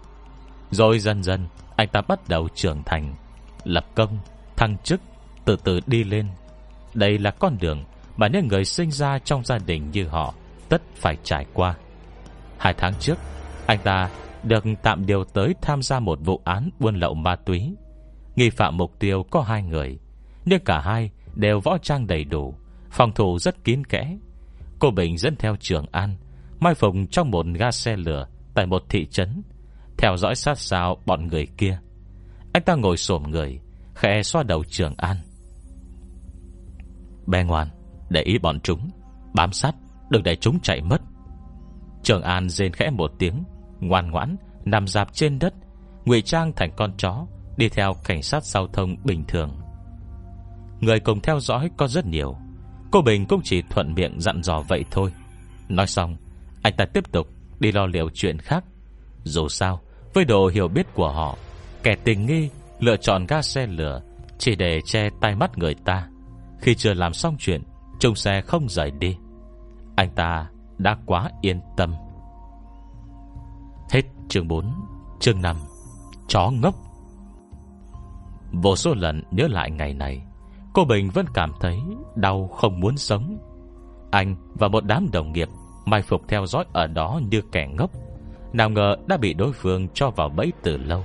[0.71, 3.15] Rồi dần dần anh ta bắt đầu trưởng thành
[3.65, 4.19] Lập công,
[4.57, 5.01] thăng chức
[5.45, 6.29] Từ từ đi lên.
[6.95, 7.85] Đây là con đường
[8.17, 10.35] mà những người sinh ra trong gia đình như họ
[10.69, 11.75] Tất phải trải qua.
[12.59, 13.19] Hai tháng trước
[13.67, 14.09] Anh ta
[14.45, 17.75] được tạm điều tới tham gia một vụ án buôn lậu ma túy.
[18.37, 19.99] Nghi phạm mục tiêu có hai người,
[20.45, 22.55] Nhưng cả hai đều võ trang đầy đủ,
[22.91, 24.19] Phòng thủ rất kín kẽ.
[24.79, 26.17] Cô Bình dẫn theo Trường An,
[26.61, 29.43] Mai phục trong một ga xe lửa Tại một thị trấn,
[29.99, 31.79] Theo dõi sát sao bọn người kia.
[32.53, 33.61] Anh ta ngồi xổm người,
[33.95, 35.17] Khẽ xoa đầu Trường An.
[37.27, 37.69] Bé ngoan,
[38.09, 38.91] Để ý bọn chúng,
[39.35, 39.75] Bám sát,
[40.11, 41.03] Đừng để chúng chạy mất.
[42.03, 43.45] Trường An rên khẽ một tiếng.
[43.81, 45.55] Ngoan ngoãn, Nằm dạp trên đất,
[46.05, 49.61] ngụy trang thành con chó, Đi theo cảnh sát giao thông bình thường.
[50.81, 52.37] Người cùng theo dõi có rất nhiều,
[52.91, 55.13] Cô Bình cũng chỉ thuận miệng dặn dò vậy thôi.
[55.69, 56.17] Nói xong,
[56.63, 57.29] Anh ta tiếp tục
[57.61, 58.65] đi lo liệu chuyện khác.
[59.25, 59.81] Dù sao,
[60.15, 61.37] Với độ hiểu biết của họ,
[61.83, 62.49] Kẻ tình nghi
[62.81, 64.01] lựa chọn ga xe lửa
[64.39, 66.09] Chỉ để che tay mắt người ta.
[66.61, 67.63] Khi chưa làm xong chuyện
[67.99, 69.17] trông xe không rời đi.
[69.97, 70.47] Anh ta
[70.79, 71.95] đã quá yên tâm.
[73.91, 74.73] Hết chương 4
[75.21, 75.57] Chương 5
[76.29, 76.75] Chó ngốc.
[78.53, 80.23] Vô số lần nhớ lại ngày này,
[80.75, 81.79] Cô Bình vẫn cảm thấy
[82.15, 83.39] Đau không muốn sống.
[84.11, 85.49] Anh và một đám đồng nghiệp
[85.87, 87.91] Mai phục theo dõi ở đó như kẻ ngốc.
[88.53, 91.05] Nào ngờ đã bị đối phương cho vào bẫy từ lâu.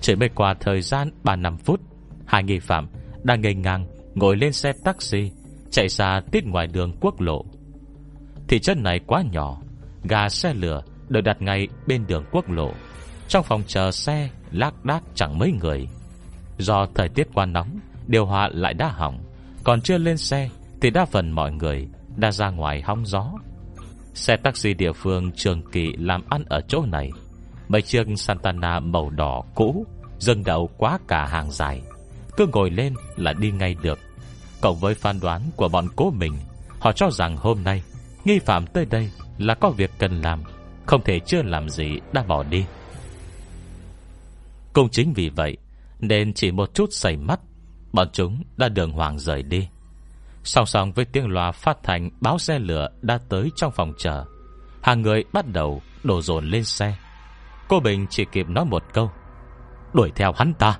[0.00, 1.80] Chỉ mới qua thời gian 3-5 phút,
[2.26, 2.88] Hai nghi phạm
[3.22, 5.30] đang ngây ngang Ngồi lên xe taxi,
[5.70, 7.44] Chạy xa tít ngoài đường quốc lộ.
[8.48, 9.58] Thị trấn này quá nhỏ,
[10.04, 12.72] Gà xe lửa được đặt ngay bên đường quốc lộ.
[13.28, 15.88] Trong phòng chờ xe, Lác đác chẳng mấy người.
[16.58, 19.18] Do thời tiết quá nóng, Điều hòa lại đã hỏng.
[19.64, 23.32] Còn chưa lên xe, Thì đa phần mọi người đã ra ngoài hóng gió.
[24.14, 27.10] Xe taxi địa phương Trường Kỳ làm ăn ở chỗ này.
[27.68, 29.86] Mấy chiếc Santana màu đỏ cũ
[30.18, 31.82] Dừng đậu quá cả hàng dài.
[32.36, 33.98] Cứ ngồi lên là đi ngay được.
[34.60, 36.32] Cộng với phán đoán của bọn cố mình,
[36.82, 37.82] Họ cho rằng hôm nay,
[38.24, 40.42] Nghi phạm tới đây là có việc cần làm.
[40.86, 42.64] Không thể chưa làm gì, đã bỏ đi.
[44.72, 45.56] Cũng chính vì vậy,
[46.00, 47.40] Nên chỉ một chút xảy mắt,
[47.92, 49.68] Bọn chúng đã đường hoàng rời đi.
[50.44, 54.24] Song song với tiếng loa phát thành Báo xe lửa đã tới trong phòng chờ.
[54.82, 56.96] Hàng người bắt đầu đổ dồn lên xe.
[57.68, 59.10] Cô Bình chỉ kịp nói một câu,
[59.94, 60.78] Đuổi theo hắn ta.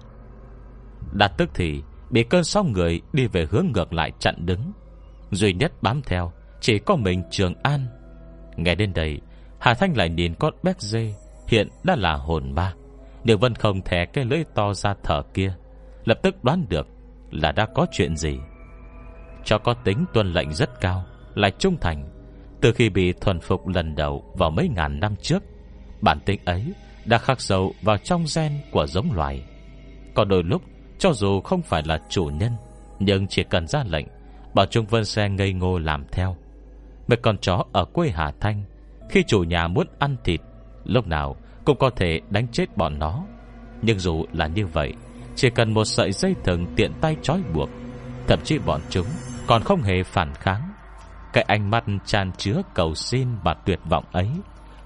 [1.13, 4.73] Đã tức thì, Bị cơn sóng người đi về hướng ngược lại chặn đứng.
[5.31, 7.87] Duy nhất bám theo, Chỉ có mình Trường An.
[8.57, 9.21] Nghe đến đây
[9.63, 11.15] Hà Thanh lại nhìn con béc dê,
[11.49, 12.75] Hiện đã là hồn ma
[13.25, 15.55] điều vẫn không thẻ cái lưỡi to ra thở kia.
[16.05, 16.87] Lập tức đoán được
[17.31, 18.39] Là đã có chuyện gì.
[19.45, 22.09] Cho có tính tuân lệnh rất cao, Lại trung thành.
[22.61, 25.43] Từ khi bị thuần phục lần đầu Vào mấy ngàn năm trước,
[26.01, 26.73] Bản tính ấy
[27.05, 29.45] đã khắc sâu vào trong gen của giống loài.
[30.15, 30.63] Còn đôi lúc,
[30.99, 32.53] Cho dù không phải là chủ nhân,
[32.99, 34.07] Nhưng chỉ cần ra lệnh,
[34.55, 36.37] Bảo Trung Vân Xe ngây ngô làm theo.
[37.09, 38.63] Mấy con chó ở quê Hà Thanh
[39.13, 40.41] khi chủ nhà muốn ăn thịt,
[40.85, 43.25] Lúc nào cũng có thể đánh chết bọn nó.
[43.83, 44.95] Nhưng dù là như vậy,
[45.37, 47.69] Chỉ cần một sợi dây thừng tiện tay trói buộc,
[48.27, 49.07] Thậm chí bọn chúng
[49.47, 50.73] Còn không hề phản kháng.
[51.33, 54.29] Cái ánh mắt tràn chứa cầu xin Và tuyệt vọng ấy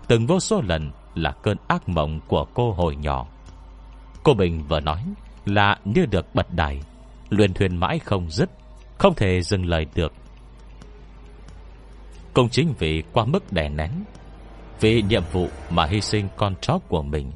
[0.09, 3.27] Từng vô số lần là cơn ác mộng Của cô hồi nhỏ.
[4.23, 5.05] Cô Bình vừa nói
[5.45, 6.81] là như được bật đài,
[7.29, 8.51] Luyện thuyền mãi không dứt,
[8.99, 10.13] Không thể dừng lời được.
[12.35, 13.91] Cũng chính vì qua mức đè nén
[14.81, 17.33] vì nhiệm vụ mà hy sinh con chó của mình.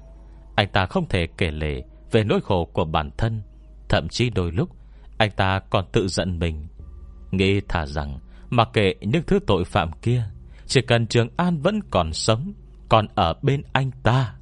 [0.55, 3.43] Anh ta không thể kể lể Về nỗi khổ của bản thân,
[3.89, 4.69] Thậm chí đôi lúc
[5.19, 6.67] Anh ta còn tự giận mình.
[7.31, 8.19] Nghĩ thà rằng,
[8.51, 10.25] Mặc kệ những thứ tội phạm kia,
[10.67, 12.53] Chỉ cần Trường An vẫn còn sống,
[12.89, 14.35] Còn ở bên anh ta.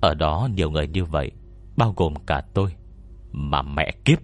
[0.00, 1.30] Ở đó nhiều người như vậy,
[1.76, 2.74] Bao gồm cả tôi,
[3.32, 4.18] Mà mẹ kiếp,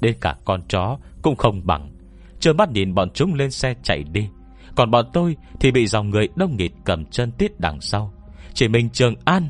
[0.00, 1.92] Đến cả con chó cũng không bằng.
[2.40, 4.28] Chờ mắt nhìn bọn chúng lên xe chạy đi.
[4.76, 8.12] Còn bọn tôi thì bị dòng người đông nghịt Cầm chân tiết đằng sau.
[8.54, 9.48] Chỉ mình Trường An,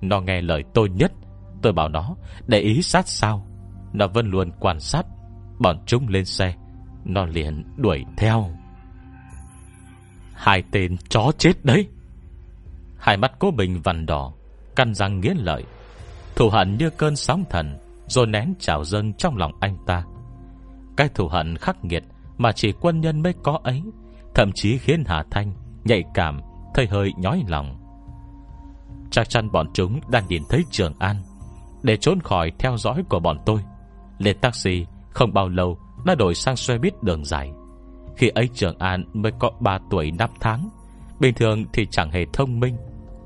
[0.00, 1.12] Nó nghe lời tôi nhất.
[1.62, 3.46] Tôi bảo nó, để ý sát sao.
[3.92, 5.06] Nó vẫn luôn quan sát
[5.58, 6.54] Bọn chúng lên xe.
[7.04, 8.50] Nó liền đuổi theo.
[10.34, 11.88] Hai tên chó chết đấy.
[12.98, 14.32] Hai mắt cố bình vằn đỏ,
[14.76, 15.64] Căn răng nghiến lợi.
[16.36, 20.04] Thù hận như cơn sóng thần, Rồi nén trào dâng trong lòng anh ta.
[20.96, 22.04] Cái thù hận khắc nghiệt
[22.38, 23.82] Mà chỉ quân nhân mới có ấy.
[24.34, 25.52] Thậm chí khiến Hà Thanh
[25.84, 26.40] Nhạy cảm,
[26.74, 27.76] Thấy hơi nhói lòng.
[29.10, 31.16] Chắc chắn bọn chúng đang nhìn thấy Trường An.
[31.82, 33.60] Để trốn khỏi theo dõi của bọn tôi,
[34.18, 37.50] Lên taxi Không bao lâu đã đổi sang xe buýt đường dài.
[38.16, 40.70] Khi ấy Trường An mới có 3 tuổi 5 tháng,
[41.20, 42.76] Bình thường thì chẳng hề thông minh,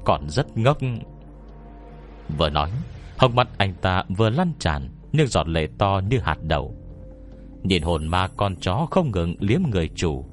[0.05, 0.79] Còn rất ngốc.
[2.39, 2.71] Vừa nói
[3.19, 6.75] Hồng mắt anh ta vừa lăn tràn Nhưng giọt lệ to như hạt đậu.
[7.63, 10.25] Nhìn hồn ma con chó không ngừng liếm người chủ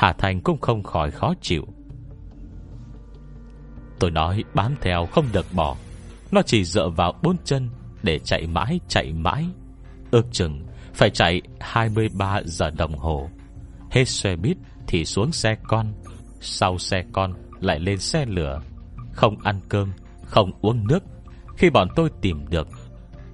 [0.00, 1.66] Hà Thành cũng không khỏi khó chịu.
[3.98, 5.76] Tôi nói bám theo không được bỏ.
[6.32, 7.68] Nó chỉ dựa vào bốn chân
[8.02, 9.46] Để chạy mãi chạy mãi.
[10.10, 13.30] Ước chừng phải chạy 23 giờ đồng hồ.
[13.90, 15.92] Hết xe buýt thì xuống xe con.
[16.40, 18.60] Sau xe con lại lên xe lửa.
[19.12, 19.92] Không ăn cơm,
[20.24, 21.02] Không uống nước.
[21.56, 22.68] Khi bọn tôi tìm được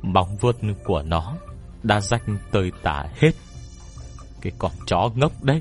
[0.02, 1.36] Móng vuốt của nó
[1.82, 3.32] đã rách tơi tả hết.
[4.40, 5.60] Cái con chó ngốc đấy.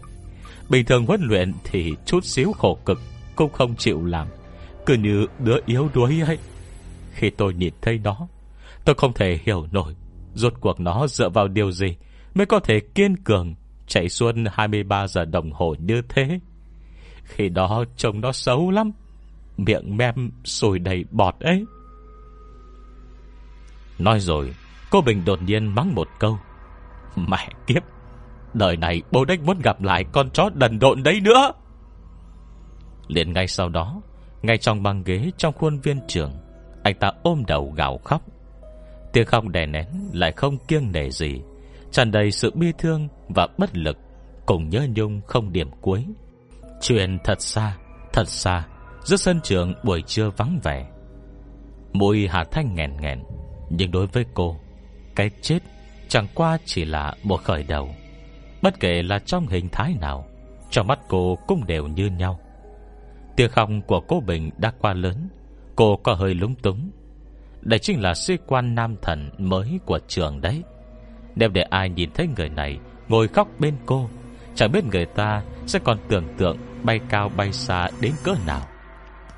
[0.69, 3.01] Bình thường huấn luyện thì chút xíu khổ cực
[3.35, 4.27] Cũng không chịu làm.
[4.85, 6.37] Cứ như đứa yếu đuối ấy.
[7.13, 8.27] Khi tôi nhìn thấy nó,
[8.85, 9.95] Tôi không thể hiểu nổi
[10.33, 11.95] Rốt cuộc nó dựa vào điều gì
[12.33, 13.55] Mới có thể kiên cường
[13.87, 16.39] Chạy xuân 23 giờ đồng hồ như thế.
[17.23, 18.91] Khi đó trông nó xấu lắm,
[19.57, 21.65] Miệng mem sùi đầy bọt ấy.
[23.99, 24.53] Nói rồi,
[24.89, 26.39] Cô Bình đột nhiên mắng một câu.
[27.15, 27.83] Mẹ kiếp!
[28.55, 31.51] Đời này bố đếch muốn gặp lại con chó đần độn đấy nữa.
[33.07, 34.01] Liền ngay sau đó,
[34.41, 36.31] Ngay trong băng ghế trong khuôn viên trường,
[36.83, 38.21] Anh ta ôm đầu gào khóc.
[39.13, 41.41] Tiếng không đè nén Lại không kiêng nể gì,
[41.91, 43.97] tràn đầy sự bi thương và bất lực,
[44.45, 46.05] Cùng nhớ nhung không điểm cuối.
[46.81, 47.77] Chuyện thật xa
[48.13, 48.63] Thật xa,
[49.03, 50.87] Giữa sân trường buổi trưa vắng vẻ.
[51.93, 53.23] Mùi Hà Thanh nghẹn nghẹn,
[53.69, 54.55] Nhưng đối với cô,
[55.15, 55.59] Cái chết
[56.07, 57.89] chẳng qua chỉ là một khởi đầu.
[58.61, 60.25] Bất kể là trong hình thái nào
[60.69, 62.39] Trong mắt cô cũng đều như nhau.
[63.35, 65.29] Tiếng khong của cô Bình đã qua lớn
[65.75, 66.91] Cô có hơi lúng túng.
[67.61, 70.63] Đây chính là sĩ quan nam thần mới của trường đấy.
[71.35, 74.09] Nếu để ai nhìn thấy người này Ngồi khóc bên cô
[74.55, 78.61] Chẳng biết người ta sẽ còn tưởng tượng Bay cao bay xa đến cỡ nào.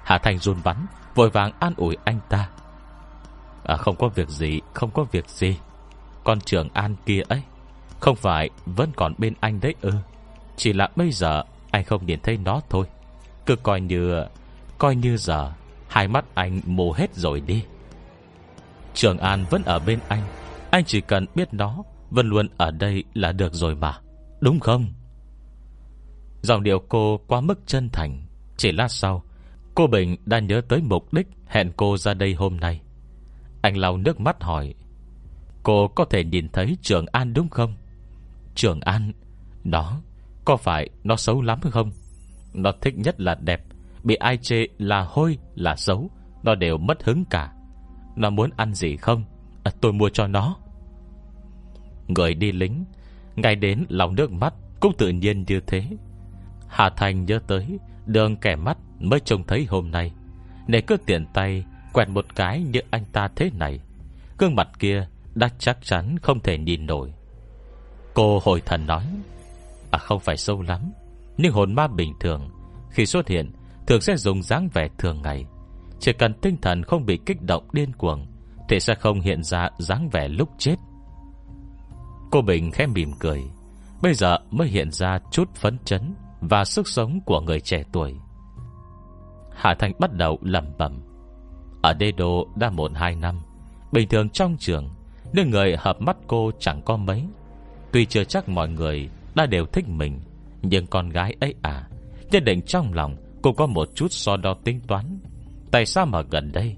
[0.04, 2.50] Hạ Thành run bắn Vội vàng an ủi anh ta.
[3.64, 5.58] À, Không có việc gì Không có việc gì.
[6.24, 7.42] Con trưởng an kia ấy.
[8.00, 9.94] Không phải, vẫn còn bên anh đấy ư.
[10.56, 12.86] Chỉ là bây giờ, Anh không nhìn thấy nó thôi.
[13.46, 14.24] Cứ coi như
[14.78, 15.54] Coi như giờ,
[15.88, 17.64] Hai mắt anh mù hết rồi đi.
[18.94, 20.22] Trường An vẫn ở bên anh.
[20.72, 24.00] Anh chỉ cần biết nó, Vẫn luôn ở đây là được rồi mà.
[24.40, 24.86] Đúng không?
[26.42, 28.26] Dòng điệu cô quá mức chân thành.
[28.58, 29.24] Chỉ lát sau,
[29.76, 32.82] Cô Bình đã nhớ tới mục đích Hẹn cô ra đây hôm nay.
[33.62, 34.74] Anh lau nước mắt hỏi,
[35.64, 37.76] Cô có thể nhìn thấy Trường An đúng không?
[38.58, 39.12] Trường An.
[39.64, 40.02] Đó
[40.46, 41.92] Có phải nó xấu lắm không?
[42.54, 43.62] Nó thích nhất là đẹp
[44.04, 46.10] Bị ai chê là hôi là xấu
[46.44, 47.54] Nó đều mất hứng cả.
[48.16, 49.24] Nó muốn ăn gì không?
[49.64, 50.56] À, Tôi mua cho nó.
[52.08, 52.86] Người đi lính
[53.36, 55.84] Ngay đến lòng nước mắt Cũng tự nhiên như thế.
[56.68, 60.12] Hà Thành nhớ tới Đường kẻ mắt mới trông thấy hôm nay
[60.68, 63.80] Để cứ tiện tay Quẹt một cái như anh ta thế này.
[64.38, 67.14] Gương mặt kia đã chắc chắn không thể nhìn nổi.
[68.18, 69.04] Cô hồi thần nói
[69.92, 70.92] À không phải sâu lắm,
[71.38, 72.50] Nhưng hồn ma bình thường,
[72.90, 73.52] Khi xuất hiện,
[73.88, 75.46] Thường sẽ dùng dáng vẻ thường ngày.
[76.00, 78.28] Chỉ cần tinh thần không bị kích động điên cuồng,
[78.70, 80.76] Thì sẽ không hiện ra dáng vẻ lúc chết.
[82.32, 83.44] Cô Bình khẽ mỉm cười,
[84.02, 88.16] Bây giờ mới hiện ra chút phấn chấn Và sức sống của người trẻ tuổi.
[89.56, 91.02] Hạ Thành bắt đầu lầm bẩm,
[91.82, 93.42] Ở đê đô đã một hai năm,
[93.92, 94.90] Bình thường trong trường
[95.34, 97.28] Nên người hợp mắt cô chẳng có mấy
[97.92, 100.20] Tuy chưa chắc mọi người Đã đều thích mình,
[100.62, 101.88] Nhưng con gái ấy à
[102.32, 105.20] Nhất định trong lòng Cũng có một chút so đo tính toán.
[105.72, 106.76] Tại sao mà gần đây,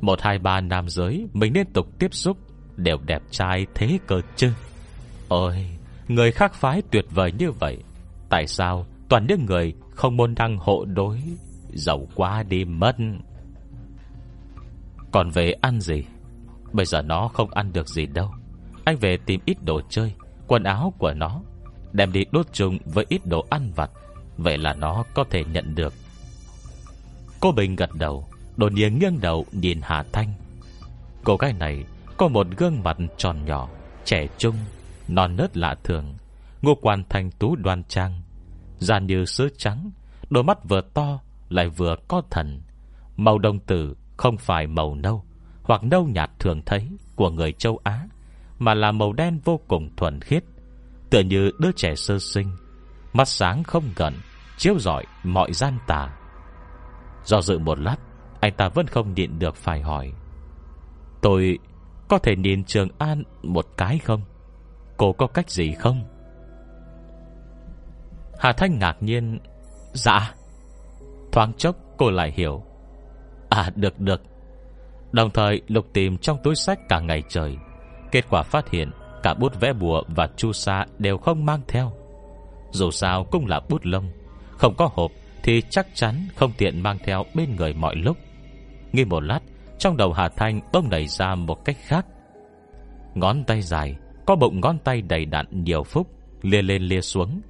[0.00, 2.36] Một, hai, ba nam giới Mình liên tục tiếp xúc
[2.76, 4.52] Đều đẹp trai thế cơ chứ?
[5.28, 5.68] Ôi,
[6.08, 7.78] Người khác phái tuyệt vời như vậy,
[8.28, 11.20] Tại sao toàn những người Không môn đăng hộ đối,
[11.68, 12.96] Giàu quá đi mất?
[15.12, 16.04] Còn về ăn gì?
[16.72, 18.30] Bây giờ nó không ăn được gì đâu.
[18.84, 20.12] Anh về tìm ít đồ chơi
[20.52, 21.40] Quần áo của nó
[21.92, 23.90] Đem đi đốt chung với ít đồ ăn vặt
[24.36, 25.94] Vậy là nó có thể nhận được.
[27.40, 30.32] Cô Bình gật đầu Đột nhiên nghiêng đầu nhìn Hà Thanh.
[31.24, 31.84] Cô gái này
[32.16, 33.68] Có một gương mặt tròn nhỏ
[34.04, 34.54] Trẻ trung
[35.08, 36.14] Non nớt lạ thường
[36.62, 38.22] Ngô quan thanh tú đoan trang
[38.78, 39.90] Da như sứ trắng
[40.30, 42.62] Đôi mắt vừa to lại vừa có thần.
[43.16, 45.24] Màu đồng tử không phải màu nâu
[45.62, 48.08] hoặc nâu nhạt thường thấy của người châu Á,
[48.64, 50.44] mà là màu đen vô cùng thuần khiết,
[51.10, 52.50] tựa như đứa trẻ sơ sinh,
[53.12, 54.14] mắt sáng không gần,
[54.56, 56.18] chiếu rọi mọi gian tà.
[57.24, 57.96] Do dự một lát,
[58.40, 60.12] anh ta vẫn không nhịn được phải hỏi.
[61.22, 61.58] Tôi
[62.08, 64.22] có thể nhìn Trường An một cái không?
[64.96, 66.04] Cô có cách gì không?
[68.38, 69.38] Hà Thanh ngạc nhiên
[69.92, 70.34] Dạ
[71.32, 72.64] Thoáng chốc cô lại hiểu
[73.48, 74.22] À được được
[75.12, 77.56] Đồng thời lục tìm trong túi sách cả ngày trời
[78.12, 78.90] Kết quả phát hiện
[79.22, 81.92] Cả bút vẽ bùa và chu sa đều không mang theo.
[82.70, 84.10] Dù sao cũng là bút lông
[84.56, 85.10] Không có hộp
[85.42, 88.16] Thì chắc chắn không tiện mang theo bên người mọi lúc.
[88.92, 89.40] Nghi một lát
[89.78, 92.06] Trong đầu Hà Thanh bông nảy ra một cách khác.
[93.14, 93.96] Ngón tay dài
[94.26, 96.06] Có bụng ngón tay đầy đặn nhiều phúc
[96.42, 97.40] Lia lên lia xuống.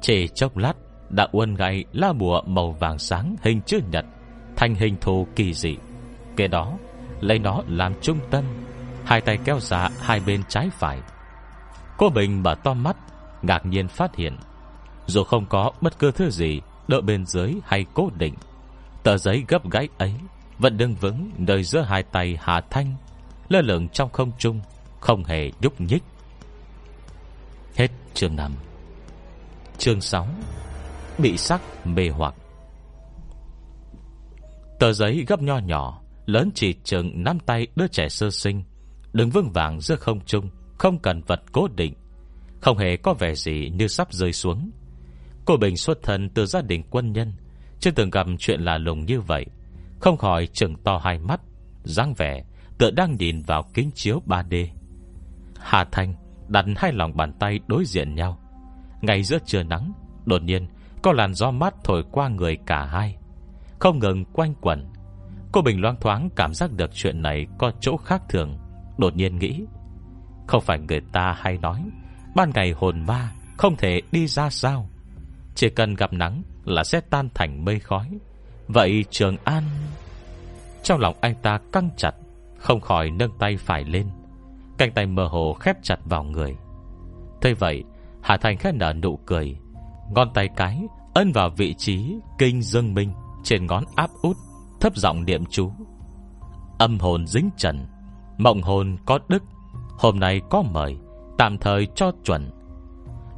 [0.00, 0.72] Chỉ chốc lát
[1.10, 4.04] đã uôn gãy lá bùa màu vàng sáng hình chữ nhật
[4.56, 5.76] thành hình thù kỳ dị.
[6.36, 6.78] Kế đó,
[7.20, 8.44] lấy nó làm trung tâm,
[9.10, 10.98] hai tay kéo ra hai bên trái phải.
[11.96, 12.96] Cô Bình mở to mắt,
[13.42, 14.36] ngạc nhiên phát hiện,
[15.06, 18.34] Dù không có bất cứ thứ gì Đỡ bên dưới hay cố định
[19.02, 20.14] Tờ giấy gấp gãy ấy
[20.58, 22.94] Vẫn đứng vững nơi giữa hai tay Hà Thanh
[23.48, 24.60] Lơ lửng trong không trung
[25.00, 26.02] Không hề nhúc nhích.
[27.76, 28.52] Hết chương 5
[29.78, 30.26] Chương 6
[31.18, 32.34] Bị sắc mê hoặc.
[34.78, 38.62] Tờ giấy gấp nho nhỏ Lớn chỉ chừng nắm tay đứa trẻ sơ sinh
[39.12, 41.94] Đứng vững vàng giữa không trung, Không cần vật cố định.
[42.60, 44.70] Không hề có vẻ gì như sắp rơi xuống.
[45.44, 47.32] Cô Bình xuất thân từ gia đình quân nhân,
[47.80, 49.46] Chưa từng gặp chuyện lạ lùng như vậy.
[50.00, 51.40] Không khỏi trừng to hai mắt,
[51.84, 52.44] dáng vẻ
[52.78, 54.66] tựa đang nhìn vào kính chiếu 3D
[55.58, 56.14] Hà Thanh
[56.48, 58.38] đặt hai lòng bàn tay đối diện nhau.
[59.00, 59.92] Ngay giữa trưa nắng,
[60.26, 60.68] Đột nhiên,
[61.02, 63.16] có làn gió mát thổi qua người cả hai.
[63.78, 64.86] Không ngừng quanh quẩn.
[65.52, 68.58] Cô Bình loang thoáng cảm giác được chuyện này Có chỗ khác thường.
[69.00, 69.64] Đột nhiên nghĩ,
[70.46, 71.82] Không phải người ta hay nói,
[72.34, 74.88] Ban ngày hồn ma không thể đi ra sao.
[75.54, 78.18] Chỉ cần gặp nắng Là sẽ tan thành mây khói.
[78.68, 79.62] Vậy Trường An
[80.82, 82.12] Trong lòng anh ta căng chặt,
[82.58, 84.06] Không khỏi nâng tay phải lên.
[84.78, 86.56] Cánh tay mơ hồ khép chặt vào người.
[87.40, 87.84] Thế vậy,
[88.22, 89.56] Hà Thành khẽ nở nụ cười,
[90.10, 90.82] Ngón tay cái
[91.14, 93.12] ân vào vị trí Kinh dương minh
[93.44, 94.36] Trên ngón áp út,
[94.80, 95.72] Thấp giọng niệm chú.
[96.78, 97.86] Âm hồn dính trần
[98.40, 99.42] Mộng hồn có đức,
[99.98, 100.96] Hôm nay có mời,
[101.38, 102.50] Tạm thời cho chuẩn.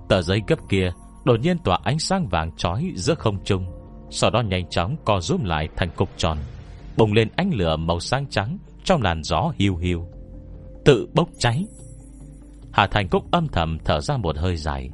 [0.08, 0.92] Tờ giấy gấp kia
[1.24, 3.66] Đột nhiên tỏa ánh sáng vàng trói giữa không trung,
[4.10, 6.38] Sau đó nhanh chóng co rúm lại thành cục tròn,
[6.96, 10.06] Bùng lên ánh lửa màu sáng trắng Trong làn gió hiu hiu.
[10.84, 11.64] Tự bốc cháy.
[12.72, 14.90] Hà Thành Cúc âm thầm thở ra một hơi dài.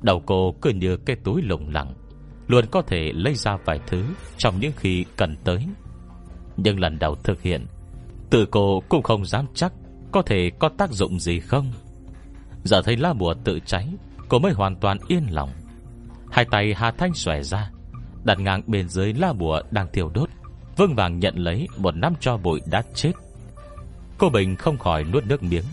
[0.00, 1.94] Đầu cô cứ như cái túi lủng lẳng,
[2.46, 4.04] Luôn có thể lấy ra vài thứ
[4.36, 5.66] Trong những khi cần tới.
[6.56, 7.66] Nhưng lần đầu thực hiện
[8.30, 9.72] Tự cô cũng không dám chắc
[10.12, 11.72] Có thể có tác dụng gì không.
[12.64, 13.88] Giờ thấy lá bùa tự cháy,
[14.28, 15.50] Cô mới hoàn toàn yên lòng.
[16.30, 17.70] Hai tay Hà Thanh xòe ra,
[18.24, 20.28] Đặt ngang bên dưới lá bùa đang thiêu đốt
[20.76, 23.12] Vương vàng nhận lấy một nắm cho bụi đã chết.
[24.18, 25.64] Cô Bình không khỏi nuốt nước miếng.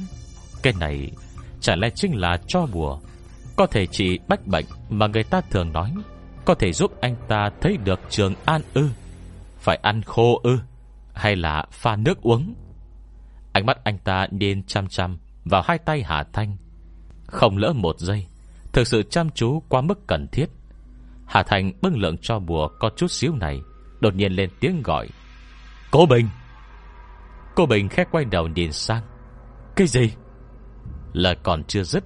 [0.62, 1.12] Cái này
[1.62, 3.00] Chả lẽ chính là cho bùa?
[3.56, 5.94] Có thể chỉ bách bệnh Mà người ta thường nói,
[6.46, 8.90] Có thể giúp anh ta thấy được trường an ư.
[9.60, 10.58] Phải ăn khô ư.
[11.18, 12.54] Hay là pha nước uống?
[13.54, 16.58] Ánh mắt anh ta nhìn chăm chăm Vào hai tay Hà Thanh.
[17.28, 18.28] Không lỡ một giây,
[18.74, 20.46] Thực sự chăm chú quá mức cần thiết.
[21.26, 23.62] Hà Thành bưng lượng cho bùa Có chút xíu này,
[24.00, 25.10] Đột nhiên lên tiếng gọi.
[25.92, 26.30] Cô Bình!
[27.56, 29.04] Cô Bình khẽ quay đầu nhìn sang.
[29.76, 30.12] Cái gì?
[31.14, 32.04] Lời còn chưa dứt,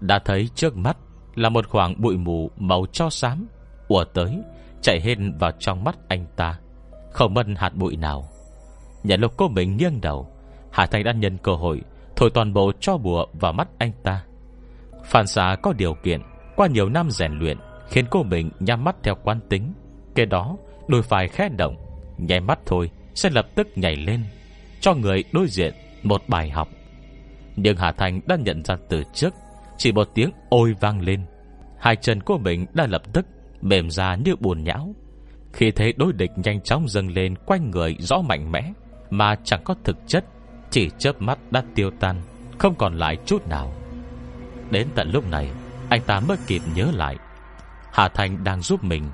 [0.00, 0.96] Đã thấy trước mắt
[1.34, 3.48] Là một khoảng bụi mù màu cho xám,
[3.88, 4.42] ùa tới,
[4.82, 6.58] Chạy hên vào trong mắt anh ta.
[7.12, 8.28] Không mân hạt bụi nào.
[9.04, 10.28] Nhận lúc cô mình nghiêng đầu,
[10.70, 11.82] Hà Thành đã nhân cơ hội
[12.16, 14.24] Thổi toàn bộ cho bùa vào mắt anh ta.
[15.04, 16.20] Phản xạ có điều kiện,
[16.56, 17.58] Qua nhiều năm rèn luyện,
[17.88, 19.72] Khiến cô mình nhắm mắt theo quán tính.
[20.14, 20.56] Kế đó,
[20.88, 21.76] đôi phải khẽ động
[22.18, 24.24] Nhảy mắt thôi, sẽ lập tức nhảy lên,
[24.80, 26.68] Cho người đối diện một bài học.
[27.56, 29.34] Nhưng Hà Thành đã nhận ra từ trước,
[29.76, 31.24] Chỉ một tiếng ôi vang lên.
[31.78, 33.26] Hai chân cô mình đã lập tức
[33.60, 34.94] Mềm ra như buồn nhão.
[35.52, 38.72] Khi thấy đối địch nhanh chóng dâng lên Quanh người rõ mạnh mẽ
[39.10, 40.24] mà chẳng có thực chất,
[40.70, 42.22] Chỉ chớp mắt đã tiêu tan,
[42.58, 43.72] Không còn lại chút nào.
[44.70, 45.50] Đến tận lúc này,
[45.88, 47.16] Anh ta mới kịp nhớ lại,
[47.92, 49.10] Hà Thành đang giúp mình,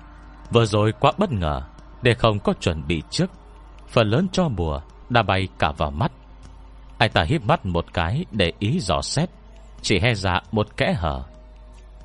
[0.51, 1.63] Vừa rồi quá bất ngờ
[2.03, 3.31] Để không có chuẩn bị trước.
[3.89, 4.81] Phần lớn cho bùa
[5.11, 6.13] đã bay cả vào mắt.
[6.99, 9.31] Anh ta hiếp mắt một cái Để ý dò xét,
[9.83, 11.23] Chỉ he ra một kẽ hở.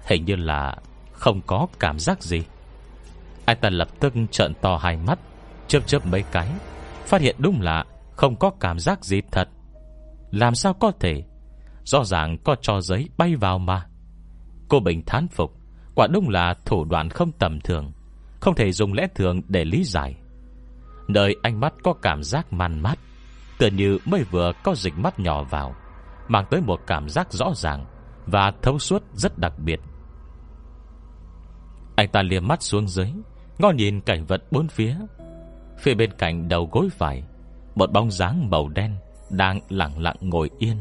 [0.06, 0.76] Hình như là
[1.12, 2.42] không có cảm giác gì.
[3.46, 5.20] Anh ta lập tức trợn to hai mắt,
[5.68, 6.48] Chớp chớp mấy cái
[7.10, 9.50] Phát hiện đúng là không có cảm giác gì thật.
[10.32, 11.24] Làm sao có thể?
[11.84, 13.86] Rõ ràng có cho giấy bay vào mà.
[14.68, 15.54] Cô Bình thán phục,
[15.96, 17.92] Quả đúng là thủ đoạn không tầm thường,
[18.40, 20.16] Không thể dùng lẽ thường để lý giải.
[21.08, 23.00] Nơi ánh mắt có cảm giác man mắt
[23.60, 25.76] Tựa như mới vừa có dịch mắt nhỏ vào,
[26.28, 27.86] Mang tới một cảm giác rõ ràng
[28.26, 29.80] Và thấu suốt rất đặc biệt.
[31.96, 33.12] Anh ta liềm mắt xuống dưới,
[33.58, 34.96] Ngó nhìn cảnh vật bốn phía
[35.80, 37.24] Phía bên cạnh đầu gối phải,
[37.76, 38.96] Một bóng dáng màu đen
[39.30, 40.78] Đang lặng lặng ngồi yên.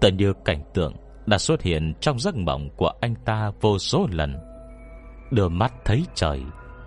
[0.00, 0.94] Tựa như cảnh tượng
[1.26, 4.36] Đã xuất hiện trong giấc mộng của anh ta vô số lần.
[5.30, 6.42] Đưa mắt thấy trời,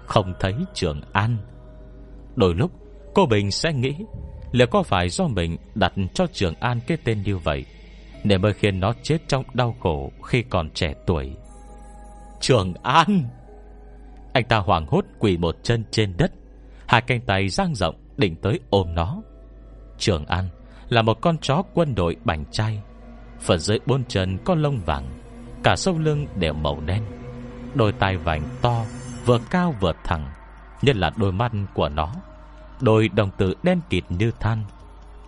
[0.06, 1.38] Không thấy Trường An.
[2.36, 2.72] Đôi lúc,
[3.16, 3.96] cô Bình sẽ nghĩ
[4.52, 7.66] Liệu có phải do mình đặt cho Trường An cái tên như vậy,
[8.24, 11.32] Để mới khiến nó chết trong đau khổ Khi còn trẻ tuổi.
[12.40, 13.24] Trường An!
[14.34, 16.32] Anh ta hoảng hốt quỳ một chân trên đất
[16.92, 19.22] Hai cánh tay giang rộng Định tới ôm nó.
[19.98, 20.50] Trường An
[20.90, 22.82] là một con chó quân đội bành chay
[23.40, 25.10] Phần dưới bốn chân có lông vàng,
[25.64, 27.04] Cả sâu lưng đều màu đen.
[27.74, 28.86] Đôi tai vành to
[29.26, 30.32] Vừa cao vừa thẳng,
[30.82, 32.14] Nhất là đôi mắt của nó.
[32.82, 34.64] Đôi đồng tử đen kịt như than,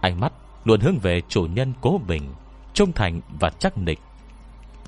[0.01, 0.34] Ánh mắt
[0.64, 2.34] luôn hướng về chủ nhân cố bình,
[2.74, 3.99] Trung thành và chắc nịch.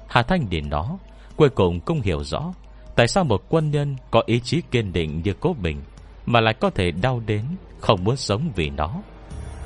[0.07, 0.97] Hà Thanh nhìn nó,
[1.35, 2.53] Cuối cùng cũng hiểu rõ
[2.95, 5.81] Tại sao một quân nhân có ý chí kiên định như cố bình.
[6.25, 7.41] Mà lại có thể đau đến,
[7.79, 9.01] Không muốn sống vì nó.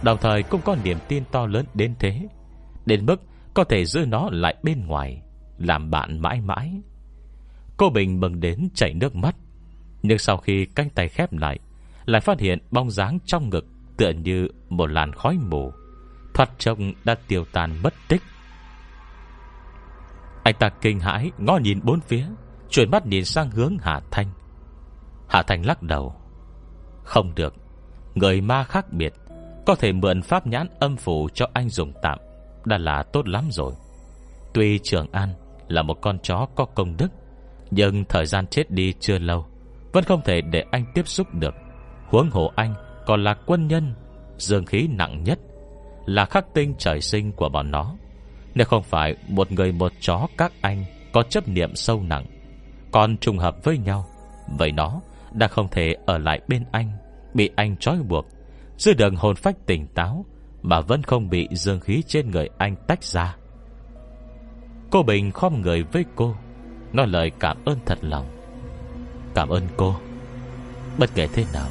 [0.03, 2.27] Đồng thời cũng có niềm tin to lớn đến thế,
[2.85, 3.21] Đến mức
[3.53, 5.21] có thể giữ nó lại bên ngoài,
[5.57, 6.81] Làm bạn mãi mãi.
[7.77, 9.35] Cô Bình mừng đến chảy nước mắt,
[10.03, 11.59] Nhưng sau khi cánh tay khép lại
[12.05, 13.65] Lại phát hiện bóng dáng trong ngực
[13.97, 15.71] Tựa như một làn khói mù.
[16.33, 18.21] Thoát trông đã tiêu tan mất tích.
[20.43, 22.25] Anh ta kinh hãi Ngó nhìn bốn phía,
[22.69, 24.27] Chuyển mắt nhìn sang hướng Hà Thanh.
[25.29, 26.18] Hà Thanh lắc đầu.
[27.09, 27.53] Không được.
[28.15, 29.13] Người ma khác biệt.
[29.65, 32.19] Có thể mượn pháp nhãn âm phủ cho anh dùng tạm.
[32.65, 33.73] Đã là tốt lắm rồi.
[34.53, 35.33] Tuy Trường An
[35.67, 37.07] là một con chó có công đức,
[37.71, 39.45] Nhưng thời gian chết đi chưa lâu,
[39.93, 41.53] Vẫn không thể để anh tiếp xúc được.
[42.07, 42.73] Huống hồ anh
[43.05, 43.93] còn là quân nhân,
[44.37, 45.39] Dương khí nặng nhất,
[46.05, 47.95] Là khắc tinh trời sinh của bọn nó.
[48.55, 52.25] Nếu không phải một người một chó các anh Có chấp niệm sâu nặng,
[52.91, 54.05] Còn trùng hợp với nhau,
[54.57, 55.01] Vậy nó
[55.31, 56.91] đã không thể ở lại bên anh,
[57.33, 58.25] Bị anh trói buộc.
[58.77, 60.25] Giữ đường hồn phách tỉnh táo
[60.61, 63.35] Mà vẫn không bị dương khí trên người anh tách ra.
[64.91, 66.35] Cô Bình khom người với cô,
[66.93, 68.25] Nói lời cảm ơn thật lòng.
[69.35, 69.95] Cảm ơn cô.
[70.97, 71.69] Bất kể thế nào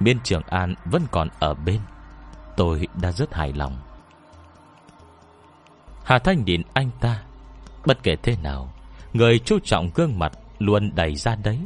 [0.00, 1.80] Biên Trường An vẫn còn ở bên.
[2.56, 3.76] Tôi đã rất hài lòng.
[6.04, 7.22] Hà Thanh nhìn anh ta.
[7.86, 8.72] Bất kể thế nào,
[9.12, 11.58] Người chú trọng gương mặt Luôn đầy ra đấy.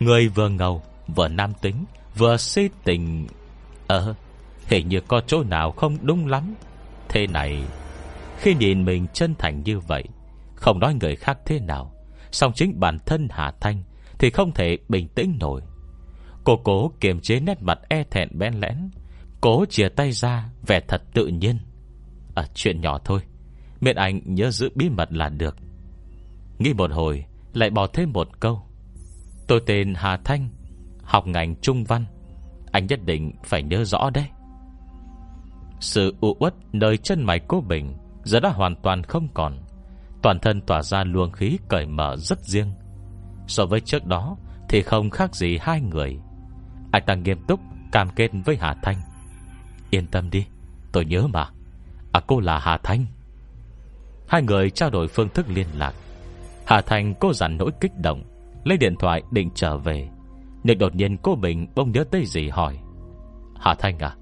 [0.00, 0.82] Người vừa ngầu,
[1.16, 1.84] Vừa nam tính,
[2.16, 3.26] Vừa si tình.
[3.86, 4.14] Ờ
[4.66, 6.54] Hình như có chỗ nào không đúng lắm.
[7.08, 7.62] Thế này,
[8.38, 10.04] Khi nhìn mình chân thành như vậy,
[10.54, 11.92] Không nói người khác thế nào,
[12.30, 13.82] song chính bản thân Hà Thanh
[14.18, 15.60] Thì không thể bình tĩnh nổi.
[16.44, 18.90] Cô cố kiềm chế nét mặt e thẹn bén lẽn,
[19.40, 21.58] Cố chia tay ra Vẻ thật tự nhiên.
[22.34, 23.20] À chuyện nhỏ thôi,
[23.80, 25.56] Miễn anh nhớ giữ bí mật là được.
[26.58, 28.62] Nghĩ một hồi, Lại bỏ thêm một câu.
[29.52, 30.48] Tôi tên Hà Thanh,
[31.02, 32.04] Học ngành trung văn.
[32.72, 34.24] Anh nhất định phải nhớ rõ đấy.
[35.80, 37.94] Sự u uất nơi chân mày cô Bình
[38.24, 39.58] Giờ đã hoàn toàn không còn.
[40.22, 42.72] Toàn thân tỏa ra luồng khí cởi mở rất riêng.
[43.46, 44.36] So với trước đó
[44.68, 46.18] Thì không khác gì hai người.
[46.92, 47.60] Anh ta nghiêm túc
[47.92, 48.96] cam kết với Hà Thanh.
[49.90, 50.46] Yên tâm đi,
[50.92, 51.48] Tôi nhớ mà.
[52.12, 53.06] À cô là Hà Thanh.
[54.28, 55.94] Hai người trao đổi phương thức liên lạc.
[56.66, 58.22] Hà Thanh cô dặn nỗi kích động
[58.64, 60.08] Lấy điện thoại định trở về.
[60.64, 62.78] Nhưng đột nhiên cô Bình bỗng nhớ tới gì hỏi.
[63.60, 64.16] Hà Thanh à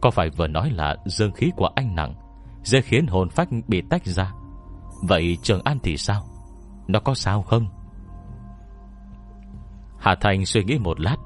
[0.00, 2.14] Có phải vừa nói là dương khí của anh nặng
[2.62, 4.32] Dễ khiến hồn phách bị tách ra?
[5.02, 6.22] Vậy Trường An thì sao?
[6.88, 7.68] Nó có sao không?
[9.98, 11.16] Hà Thành suy nghĩ một lát.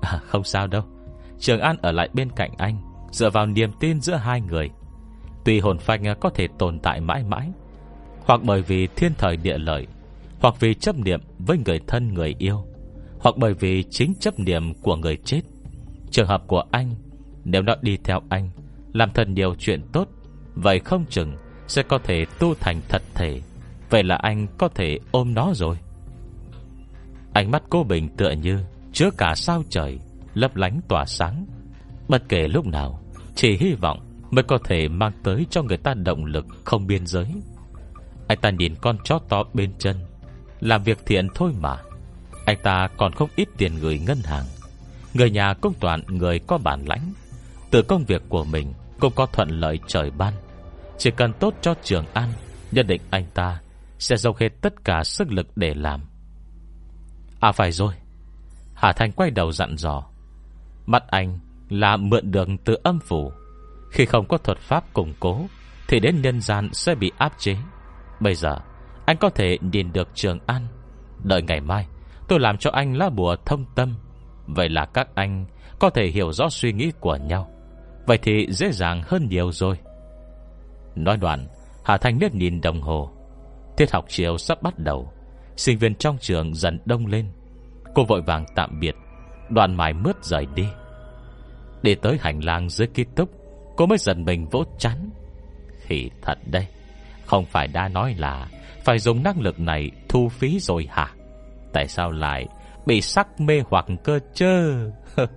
[0.00, 0.82] À, Không sao đâu.
[1.38, 2.78] Trường An ở lại bên cạnh anh
[3.10, 4.70] Dựa vào niềm tin giữa hai người.
[5.44, 7.52] Tuy hồn phách có thể tồn tại mãi mãi
[8.26, 9.86] Hoặc bởi vì thiên thời địa lợi
[10.40, 12.64] hoặc vì chấp niệm với người thân người yêu,
[13.20, 15.40] Hoặc bởi vì chính chấp niệm của người chết.
[16.10, 16.94] Trường hợp của anh,
[17.44, 18.50] Nếu nó đi theo anh,
[18.92, 20.08] Làm thật nhiều chuyện tốt,
[20.54, 21.36] Vậy không chừng
[21.66, 23.40] Sẽ có thể tu thành thật thể.
[23.90, 25.76] Vậy là anh có thể ôm nó rồi.
[27.32, 28.58] Ánh mắt cô Bình tựa như
[28.92, 29.98] Chứa cả sao trời,
[30.34, 31.46] Lấp lánh tỏa sáng.
[32.08, 33.02] Bất kể lúc nào,
[33.34, 33.98] Chỉ hy vọng
[34.30, 37.26] mới có thể mang tới cho người ta động lực không biên giới.
[38.28, 39.96] Anh ta nhìn con chó to bên chân
[40.60, 41.76] làm việc thiện thôi mà.
[42.44, 44.44] Anh ta còn không ít tiền gửi ngân hàng.
[45.14, 47.12] Người nhà công toàn, người có bản lãnh.
[47.70, 50.34] Từ công việc của mình Cũng có thuận lợi trời ban.
[50.98, 52.32] Chỉ cần tốt cho trường an,
[52.72, 53.60] Nhất định anh ta
[53.98, 56.00] Sẽ dốc hết tất cả sức lực để làm.
[57.40, 57.94] À phải rồi.
[58.74, 60.04] Hà Thành quay đầu dặn dò.
[60.86, 61.38] Mắt anh
[61.68, 63.32] là mượn đường từ âm phủ.
[63.90, 65.46] Khi không có thuật pháp củng cố,
[65.88, 67.56] Thì đến nhân gian sẽ bị áp chế.
[68.20, 68.58] Bây giờ
[69.08, 70.66] anh có thể nhìn được Trường An.
[71.24, 71.86] Đợi ngày mai,
[72.28, 73.94] Tôi làm cho anh lá bùa thông tâm.
[74.46, 75.46] Vậy là các anh
[75.78, 77.50] Có thể hiểu rõ suy nghĩ của nhau.
[78.06, 79.78] Vậy thì dễ dàng hơn nhiều rồi.
[80.94, 81.46] Nói đoạn,
[81.84, 83.10] Hà Thanh liếc nhìn đồng hồ.
[83.76, 85.12] Tiết học chiều sắp bắt đầu.
[85.56, 87.30] Sinh viên trong trường dần đông lên.
[87.94, 88.94] Cô vội vàng tạm biệt.
[89.50, 90.66] Đoàn mài mướt rời đi.
[91.82, 93.30] Đi tới hành lang dưới ký túc,
[93.76, 95.10] Cô mới dần mình vỗ chắn
[95.86, 96.66] Thì thật đây
[97.26, 98.48] Không phải đã nói là
[98.88, 101.14] phải dùng năng lực này thu phí rồi hả?
[101.72, 102.46] Tại sao lại
[102.86, 104.90] Bị sắc mê hoặc cơ chơ?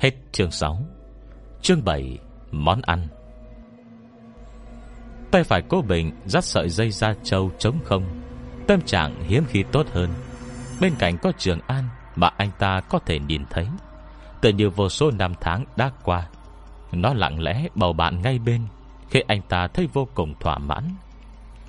[0.00, 0.78] Hết chương 6
[1.62, 2.18] Chương 7
[2.50, 3.06] Món ăn.
[5.30, 8.04] Tay phải cố Bình Dắt sợi dây da trâu trống không.
[8.66, 10.10] Tâm trạng hiếm khi tốt hơn.
[10.80, 11.84] Bên cạnh có Trường An
[12.16, 13.66] Mà anh ta có thể nhìn thấy.
[14.40, 16.28] Tự như vô số năm tháng đã qua,
[16.92, 18.60] Nó lặng lẽ bầu bạn ngay bên.
[19.14, 20.84] Khi anh ta thấy vô cùng thỏa mãn.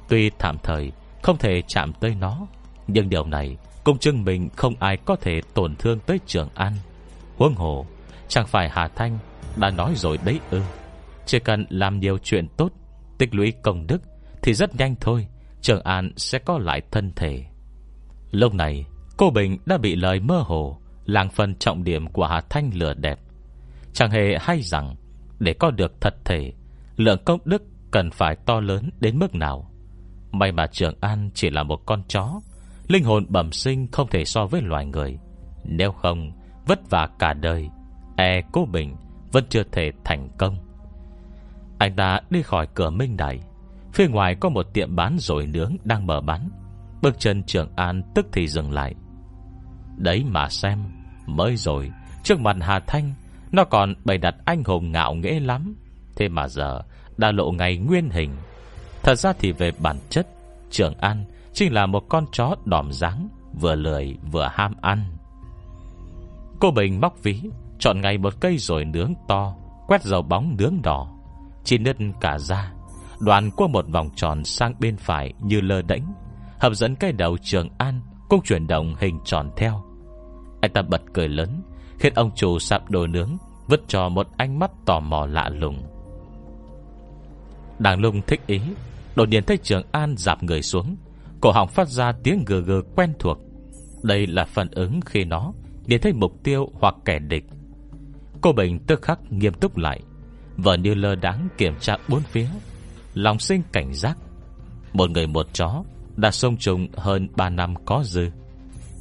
[0.10, 0.92] Tuy tạm thời
[1.24, 2.48] Không thể chạm tới nó,
[2.88, 6.74] Nhưng điều này cũng chứng minh Không ai có thể tổn thương tới Trường An.
[7.38, 7.86] Huống hồ,
[8.28, 9.18] Chẳng phải Hà Thanh
[9.56, 10.62] đã nói rồi đấy ư.
[11.26, 12.72] Chỉ cần làm nhiều chuyện tốt,
[13.18, 14.02] Tích lũy công đức
[14.42, 15.28] Thì rất nhanh thôi,
[15.62, 17.44] Trường An sẽ có lại thân thể.
[18.32, 18.86] Lúc này,
[19.18, 22.94] Cô Bình đã bị lời mơ hồ Làng phần trọng điểm của Hà Thanh lừa
[22.94, 23.20] đẹp.
[23.94, 24.96] Chẳng hề hay rằng
[25.40, 26.52] Để có được thật thể
[26.96, 29.72] Lượng công đức cần phải to lớn đến mức nào?
[30.32, 32.42] May mà Trường An chỉ là một con chó,
[32.88, 35.20] Linh hồn bẩm sinh không thể so với loài người.
[35.64, 36.32] Nếu không,
[36.68, 37.70] Vất vả cả đời
[38.18, 38.96] E cô Bình
[39.32, 40.58] vẫn chưa thể thành công.
[41.78, 43.40] Anh ta đi khỏi cửa minh đại
[43.94, 46.50] Phía ngoài có một tiệm bán rồi nướng đang mở bán.
[47.02, 48.96] Bước chân Trường An tức thì dừng lại.
[49.98, 50.80] Đấy mà xem,
[51.26, 51.92] Mới rồi,
[52.24, 53.14] Trước mặt Hà Thanh,
[53.52, 55.76] Nó còn bày đặt anh hùng ngạo nghễ lắm.
[56.16, 56.82] Thế mà giờ
[57.18, 58.30] Đã lộ ngày nguyên hình.
[59.04, 60.28] Thật ra thì về bản chất,
[60.70, 63.30] Trường An Chính là một con chó đỏm dáng,
[63.62, 65.18] Vừa lười vừa ham ăn.
[66.60, 67.42] Cô Bình móc ví,
[67.80, 69.56] Chọn ngay một cây rồi nướng to,
[69.88, 71.08] Quét dầu bóng nướng đỏ.
[71.64, 72.74] Chỉ nứt cả da,
[73.20, 76.04] Đoàn qua một vòng tròn sang bên phải Như lơ đễnh.
[76.60, 79.84] Hấp dẫn cây đầu Trường An Cũng chuyển động hình tròn theo.
[80.62, 81.62] Anh ta bật cười lớn,
[82.00, 83.38] Khiến ông chủ sạp đồ nướng
[83.68, 85.95] Vứt cho một ánh mắt tò mò lạ lùng.
[87.80, 88.60] Đàng lung thích ý,
[89.16, 90.96] Đột nhiên thấy Trường An dạp người xuống.
[91.42, 93.38] Cổ họng phát ra tiếng gừ gừ quen thuộc.
[94.04, 95.54] Đây là phản ứng khi nó
[95.88, 97.44] Nhìn thấy mục tiêu hoặc kẻ địch.
[98.42, 100.02] Cô Bình tức khắc nghiêm túc lại.
[100.58, 102.48] Vợ như lơ đáng kiểm tra bốn phía.
[103.14, 104.18] Lòng sinh cảnh giác.
[104.94, 105.84] Một người một chó
[106.16, 108.30] Đã sông trùng hơn 3 năm có dư.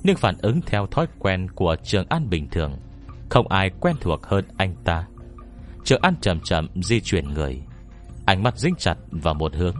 [0.03, 2.72] Nhưng phản ứng theo thói quen Của Trường An bình thường,
[3.29, 5.07] Không ai quen thuộc hơn anh ta.
[5.85, 7.62] Trường An chậm chậm di chuyển người.
[8.27, 9.77] Ánh mắt dính chặt vào một hướng.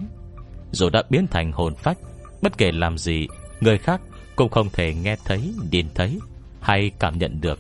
[0.73, 1.99] Rồi đã biến thành hồn phách,
[2.43, 3.27] Bất kể làm gì,
[3.61, 4.01] Người khác
[4.37, 6.19] cũng không thể nghe thấy, Nhìn thấy
[6.61, 7.59] hay cảm nhận được.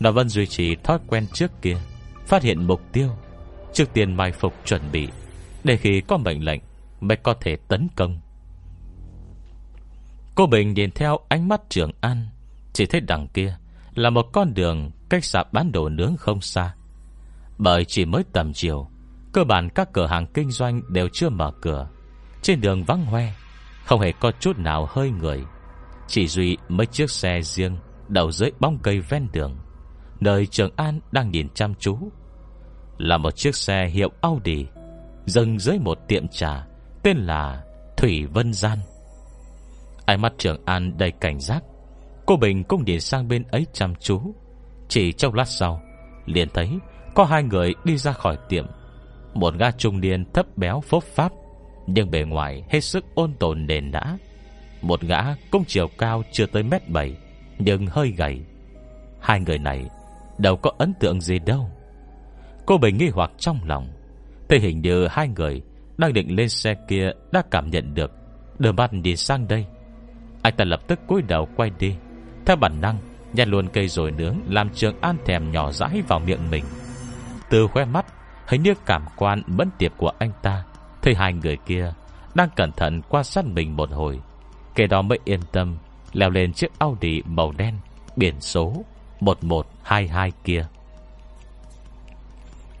[0.00, 1.76] Nó vẫn duy trì thói quen trước kia,
[2.26, 3.08] Phát hiện mục tiêu,
[3.72, 5.08] Trước tiên mai phục chuẩn bị,
[5.64, 6.60] Để khi có mệnh lệnh
[7.00, 8.20] Mới có thể tấn công.
[10.34, 12.28] Cô Bình nhìn theo ánh mắt trường an,
[12.72, 13.56] Chỉ thấy đằng kia
[13.94, 16.74] Là một con đường Cách sạp bán đồ nướng không xa.
[17.58, 18.88] Bởi chỉ mới tầm chiều
[19.32, 21.88] Cơ bản các cửa hàng kinh doanh đều chưa mở cửa.
[22.42, 23.32] Trên đường vắng hoe,
[23.84, 25.44] Không hề có chút nào hơi người.
[26.06, 27.76] Chỉ duy mấy chiếc xe riêng
[28.08, 29.56] Đầu dưới bóng cây ven đường,
[30.20, 31.98] Nơi Trường An đang nhìn chăm chú.
[32.98, 34.66] Là một chiếc xe hiệu Audi,
[35.26, 36.66] Dừng dưới một tiệm trà
[37.02, 37.62] Tên là
[37.96, 38.78] Thủy Vân Gian.
[40.06, 41.62] Ánh mắt Trường An đầy cảnh giác.
[42.26, 44.34] Cô Bình cũng nhìn sang bên ấy chăm chú.
[44.88, 45.80] Chỉ trong lát sau,
[46.26, 46.70] liền thấy
[47.14, 48.66] Có hai người đi ra khỏi tiệm.
[49.34, 51.32] Một gã trung niên thấp béo phốp pháp
[51.86, 54.18] Nhưng bề ngoài hết sức ôn tồn nền đã.
[54.82, 55.20] Một gã
[55.50, 57.16] cũng chiều cao chưa tới mét bảy,
[57.58, 58.40] Nhưng hơi gầy.
[59.20, 59.88] Hai người này
[60.38, 61.70] Đâu có ấn tượng gì đâu.
[62.66, 63.88] Cô Bình nghi hoặc trong lòng
[64.48, 65.62] Thế hình như hai người
[65.98, 68.12] Đang định lên xe kia Đã cảm nhận được,
[68.58, 69.66] Đưa mắt đi sang đây.
[70.42, 71.94] Anh ta lập tức cúi đầu quay đi,
[72.46, 72.98] Theo bản năng
[73.32, 76.64] Nhặt luôn cây rồi nướng Làm trường an thèm nhỏ rãi vào miệng mình.
[77.50, 78.06] Từ khoe mắt
[78.52, 80.64] Hình như cảm quan bấn tiệp của anh ta
[81.02, 81.92] Thấy hai người kia
[82.34, 84.20] Đang cẩn thận quan sát mình một hồi.
[84.74, 85.76] Kể đó mới yên tâm,
[86.12, 87.78] Leo lên chiếc Audi màu đen,
[88.16, 88.84] Biển số
[89.20, 90.66] 1122 kia.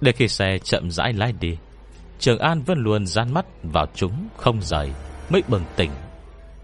[0.00, 1.58] Để khi xe chậm rãi lái đi,
[2.18, 4.92] Trường An vẫn luôn dán mắt vào chúng Không rời,
[5.30, 5.90] Mới bừng tỉnh.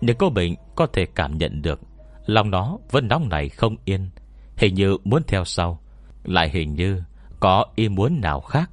[0.00, 1.80] Nhưng cô Bình có thể cảm nhận được,
[2.26, 4.11] Lòng nó vẫn nóng này không yên.
[4.56, 5.80] Hình như muốn theo sau,
[6.24, 7.02] Lại hình như
[7.40, 8.70] có ý muốn nào khác.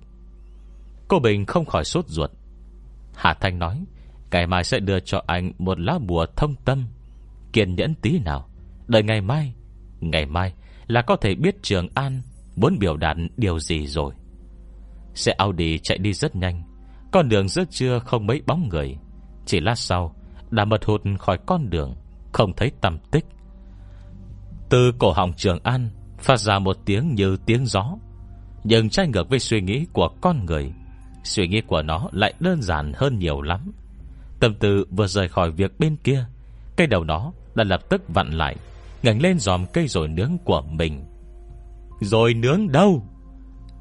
[1.08, 2.32] Cô Bình không khỏi sốt ruột.
[3.16, 3.86] Hà Thanh nói,
[4.32, 6.86] Ngày mai sẽ đưa cho anh một lá bùa thông tâm,
[7.54, 8.50] Kiên nhẫn tí nào.
[8.88, 9.54] Đợi ngày mai
[10.00, 10.54] Ngày mai
[10.88, 12.22] là có thể biết Trường An
[12.56, 14.14] Muốn biểu đạt điều gì rồi.
[15.14, 16.64] Xe Audi chạy đi rất nhanh,
[17.12, 18.98] Con đường giữa trưa không mấy bóng người.
[19.46, 20.16] Chỉ lát sau,
[20.50, 21.96] Đã mật hụt khỏi con đường,
[22.34, 23.26] Không thấy tầm tích.
[24.70, 25.90] Từ cổ họng Trường An
[26.20, 27.98] Phát ra một tiếng như tiếng gió.
[28.64, 30.74] Nhưng trái ngược với suy nghĩ của con người
[31.26, 33.72] Suy nghĩ của nó lại đơn giản hơn nhiều lắm.
[34.40, 36.26] Tâm tư vừa rời khỏi việc bên kia,
[36.78, 38.56] Cây đầu nó đã lập tức vặn lại,
[39.04, 41.06] ngẩng lên dòm cây rồi nướng của mình.
[42.02, 43.04] Rồi nướng đâu?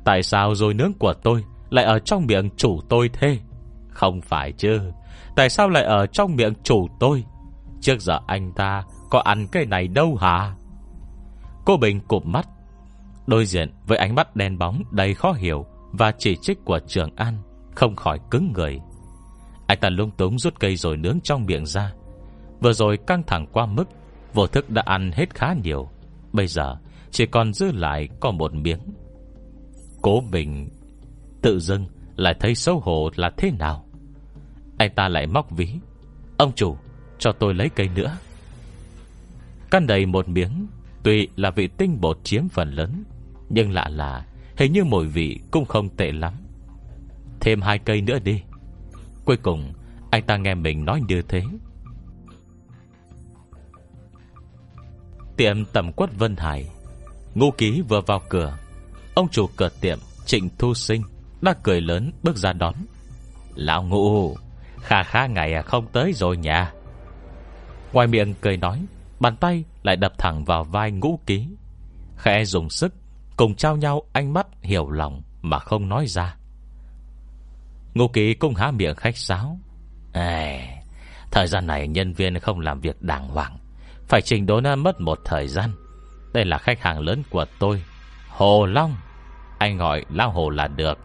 [0.04, 3.38] Tại sao rồi nướng của tôi Lại ở trong miệng chủ tôi thế?
[3.88, 4.80] Không phải chứ.
[5.36, 7.24] Tại sao lại ở trong miệng chủ tôi?
[7.80, 10.54] Trước giờ anh ta Có ăn cây này đâu hả?
[11.64, 12.48] Cô Bình cụp mắt.
[13.26, 15.66] Đối diện với ánh mắt đen bóng đầy khó hiểu
[15.98, 17.38] và chỉ trích của Trường An,
[17.74, 18.80] Không khỏi cứng người.
[19.66, 21.92] Anh ta lung túng rút cây rồi nướng trong miệng ra.
[22.60, 23.88] Vừa rồi căng thẳng qua mức,
[24.32, 25.88] Vô thức đã ăn hết khá nhiều.
[26.32, 26.76] Bây giờ,
[27.10, 28.80] chỉ còn dư lại có một miếng.
[30.02, 30.68] Cố Bình
[31.42, 31.86] Tự dưng
[32.16, 33.86] lại thấy xấu hổ là thế nào?
[34.78, 35.68] Anh ta lại móc ví.
[36.36, 36.76] Ông chủ,
[37.18, 38.18] cho tôi lấy cây nữa.
[39.70, 40.66] Căn đầy một miếng,
[41.02, 43.04] Tuy là vị tinh bột chiếm phần lớn,
[43.48, 44.24] Nhưng lạ là
[44.56, 46.32] Hình như mùi vị cũng không tệ lắm.
[47.40, 48.42] Thêm hai cây nữa đi.
[49.24, 49.72] Cuối cùng,
[50.10, 51.42] Anh ta nghe mình nói như thế.
[55.36, 56.70] Tiệm tầm quất Vân Hải.
[57.34, 58.58] Ngô ký vừa vào cửa.
[59.14, 61.02] Ông chủ cửa tiệm, Trịnh Thu Sinh,
[61.42, 62.74] Đã cười lớn bước ra đón.
[63.54, 64.36] Lão ngụ
[64.80, 66.72] Khá khá ngày không tới rồi nhà
[67.92, 68.84] Ngoài miệng cười nói,
[69.20, 71.48] Bàn tay lại đập thẳng vào vai ngũ ký.
[72.16, 72.94] Khẽ dùng sức
[73.36, 76.36] Cùng trao nhau ánh mắt hiểu lòng Mà không nói ra.
[77.94, 79.58] Ngô ký cũng há miệng khách sáo.
[80.12, 80.60] Ê,
[81.30, 83.58] Thời gian này nhân viên không làm việc đàng hoàng
[84.08, 85.70] Phải trình đốn mất một thời gian.
[86.32, 87.82] Đây là khách hàng lớn của tôi
[88.28, 88.96] Hồ Long.
[89.58, 90.98] Anh gọi Lao Hồ là được.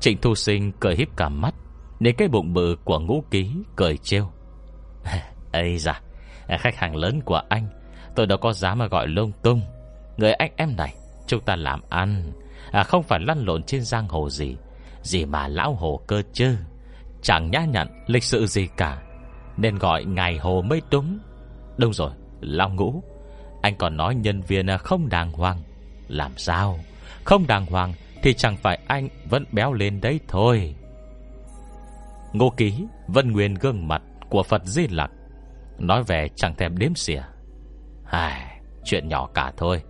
[0.00, 1.54] Trịnh Thu Sinh cười híp cả mắt
[2.00, 4.30] Nên cái bụng bự của ngũ ký Cười trêu.
[5.52, 6.00] Ây da
[6.58, 7.68] Khách hàng lớn của anh
[8.14, 9.60] Tôi đâu có dám mà gọi lung tung.
[10.16, 10.94] Người anh em này
[11.26, 12.32] Chúng ta làm ăn.
[12.72, 14.56] À, Không phải lăn lộn trên giang hồ gì.
[15.02, 16.56] Gì mà lão hồ cơ chứ?
[17.22, 19.02] Chẳng nhã nhận lịch sự gì cả.
[19.56, 21.18] Nên gọi ngài hồ mới đúng.
[21.76, 22.10] Đúng rồi
[22.40, 23.02] Long ngũ.
[23.62, 25.62] Anh còn nói nhân viên à, không đàng hoàng.
[26.08, 26.80] Làm sao?
[27.24, 27.92] Không đàng hoàng
[28.22, 30.74] Thì chẳng phải anh vẫn béo lên đấy thôi.
[32.32, 35.10] Ngô ký Vân nguyên gương mặt của Phật Di Lặc
[35.78, 37.22] Nói về chẳng thèm đếm xỉa.
[38.04, 39.82] Hài Chuyện nhỏ cả thôi.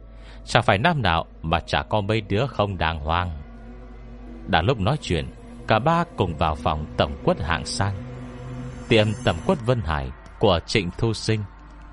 [0.47, 3.43] Chẳng phải năm nào Mà chả có mấy đứa không đàng hoàng.
[4.47, 5.27] Đang lúc nói chuyện,
[5.69, 7.95] Cả ba cùng vào phòng tổng quất hạng sang.
[8.89, 11.45] Tiệm tẩm quất Vân Hải Của Trịnh Thu Sinh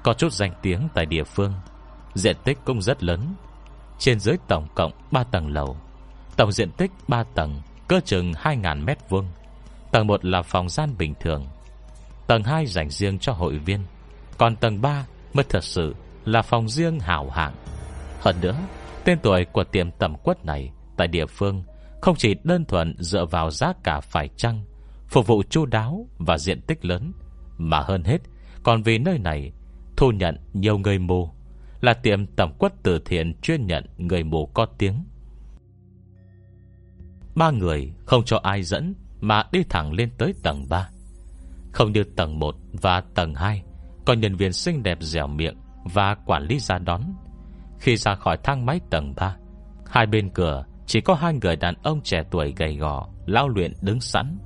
[0.03, 1.53] Có chút danh tiếng tại địa phương.
[2.13, 3.35] Diện tích cũng rất lớn.
[3.99, 5.77] Trên dưới tổng cộng 3 tầng lầu.
[6.37, 9.25] Tổng diện tích 3 tầng, Cơ chừng 2.000 mét vuông.
[9.91, 11.47] Tầng 1 là phòng gian bình thường.
[12.27, 13.79] Tầng 2 dành riêng cho hội viên.
[14.37, 15.95] Còn tầng 3 mới thật sự
[16.25, 17.53] Là phòng riêng hảo hạng.
[18.23, 18.55] Hơn nữa,
[19.03, 21.63] Tên tuổi của tiệm tầm quất này Tại địa phương
[22.01, 24.63] Không chỉ đơn thuần dựa vào giá cả phải chăng,
[25.07, 27.11] Phục vụ chu đáo và diện tích lớn,
[27.57, 28.17] Mà hơn hết,
[28.63, 29.51] Còn vì nơi này
[29.97, 31.29] Thu nhận nhiều người mù,
[31.81, 35.03] Là tiệm tầm quất từ thiện chuyên nhận người mù có tiếng.
[37.35, 40.89] Ba người không cho ai dẫn Mà đi thẳng lên tới tầng 3
[41.73, 43.63] không như tầng 1 và tầng 2
[44.05, 45.57] Có nhân viên xinh đẹp dẻo miệng
[45.93, 47.01] Và quản lý ra đón.
[47.83, 49.35] Khi ra khỏi thang máy tầng 3
[49.85, 53.73] Hai bên cửa Chỉ có hai người đàn ông trẻ tuổi gầy gò Lao luyện
[53.81, 54.37] đứng sẵn.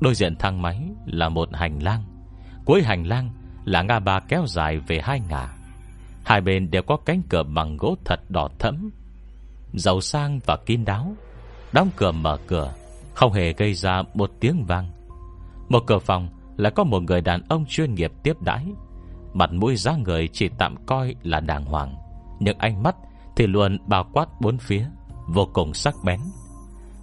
[0.00, 2.04] Đối diện thang máy là một hành lang.
[2.64, 3.30] Cuối hành lang
[3.64, 5.48] là ngã ba kéo dài về hai ngả.
[6.24, 8.90] Hai bên đều có cánh cửa bằng gỗ thật đỏ thẫm.
[9.72, 11.12] Giàu sang và kín đáo,
[11.72, 12.74] Đóng cửa mở cửa,
[13.14, 14.90] Không hề gây ra một tiếng vang.
[15.68, 18.66] Một cửa phòng là có một người đàn ông chuyên nghiệp tiếp đãi.
[19.34, 22.09] Mặt mũi dáng người chỉ tạm coi là đàng hoàng
[22.40, 22.96] những ánh mắt
[23.36, 24.86] thì luôn bao quát bốn phía
[25.26, 26.20] Vô cùng sắc bén.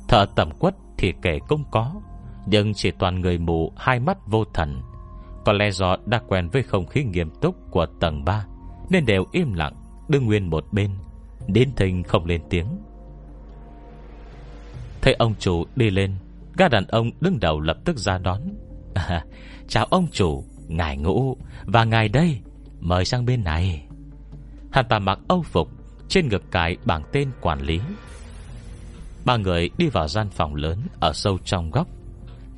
[0.07, 2.01] Thợ tẩm quất thì kể cũng có
[2.45, 4.81] Nhưng chỉ toàn người mù Hai mắt vô thần.
[5.45, 8.45] Có lẽ do đã quen với không khí nghiêm túc Của tầng 3
[8.89, 9.73] Nên đều im lặng
[10.07, 10.91] Đứng nguyên một bên
[11.47, 12.67] Đến thình không lên tiếng.
[15.01, 16.15] Thấy ông chủ đi lên
[16.57, 18.41] Gã đàn ông đứng đầu lập tức ra đón.
[18.93, 19.25] À,
[19.67, 22.39] Chào ông chủ Ngài ngũ Và ngài đây
[22.79, 23.86] Mời sang bên này.
[24.77, 25.69] Hắn ta mặc âu phục,
[26.09, 27.79] Trên ngực cái bảng tên quản lý.
[29.25, 31.87] Ba người đi vào gian phòng lớn Ở sâu trong góc.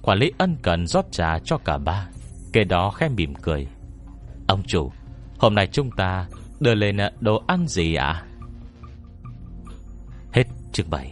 [0.02, 2.08] Quản lý ân cần rót trà cho cả ba
[2.54, 3.68] Kế đó khẽ mỉm cười.
[4.48, 4.92] Ông chủ,
[5.38, 6.28] Hôm nay chúng ta
[6.60, 8.24] đưa lên đồ ăn gì ạ?
[10.34, 11.12] Hết chương 7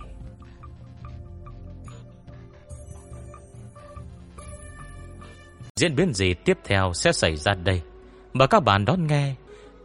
[5.76, 7.82] Diễn biến gì tiếp theo sẽ xảy ra đây?
[8.34, 9.36] Mời các bạn đón nghe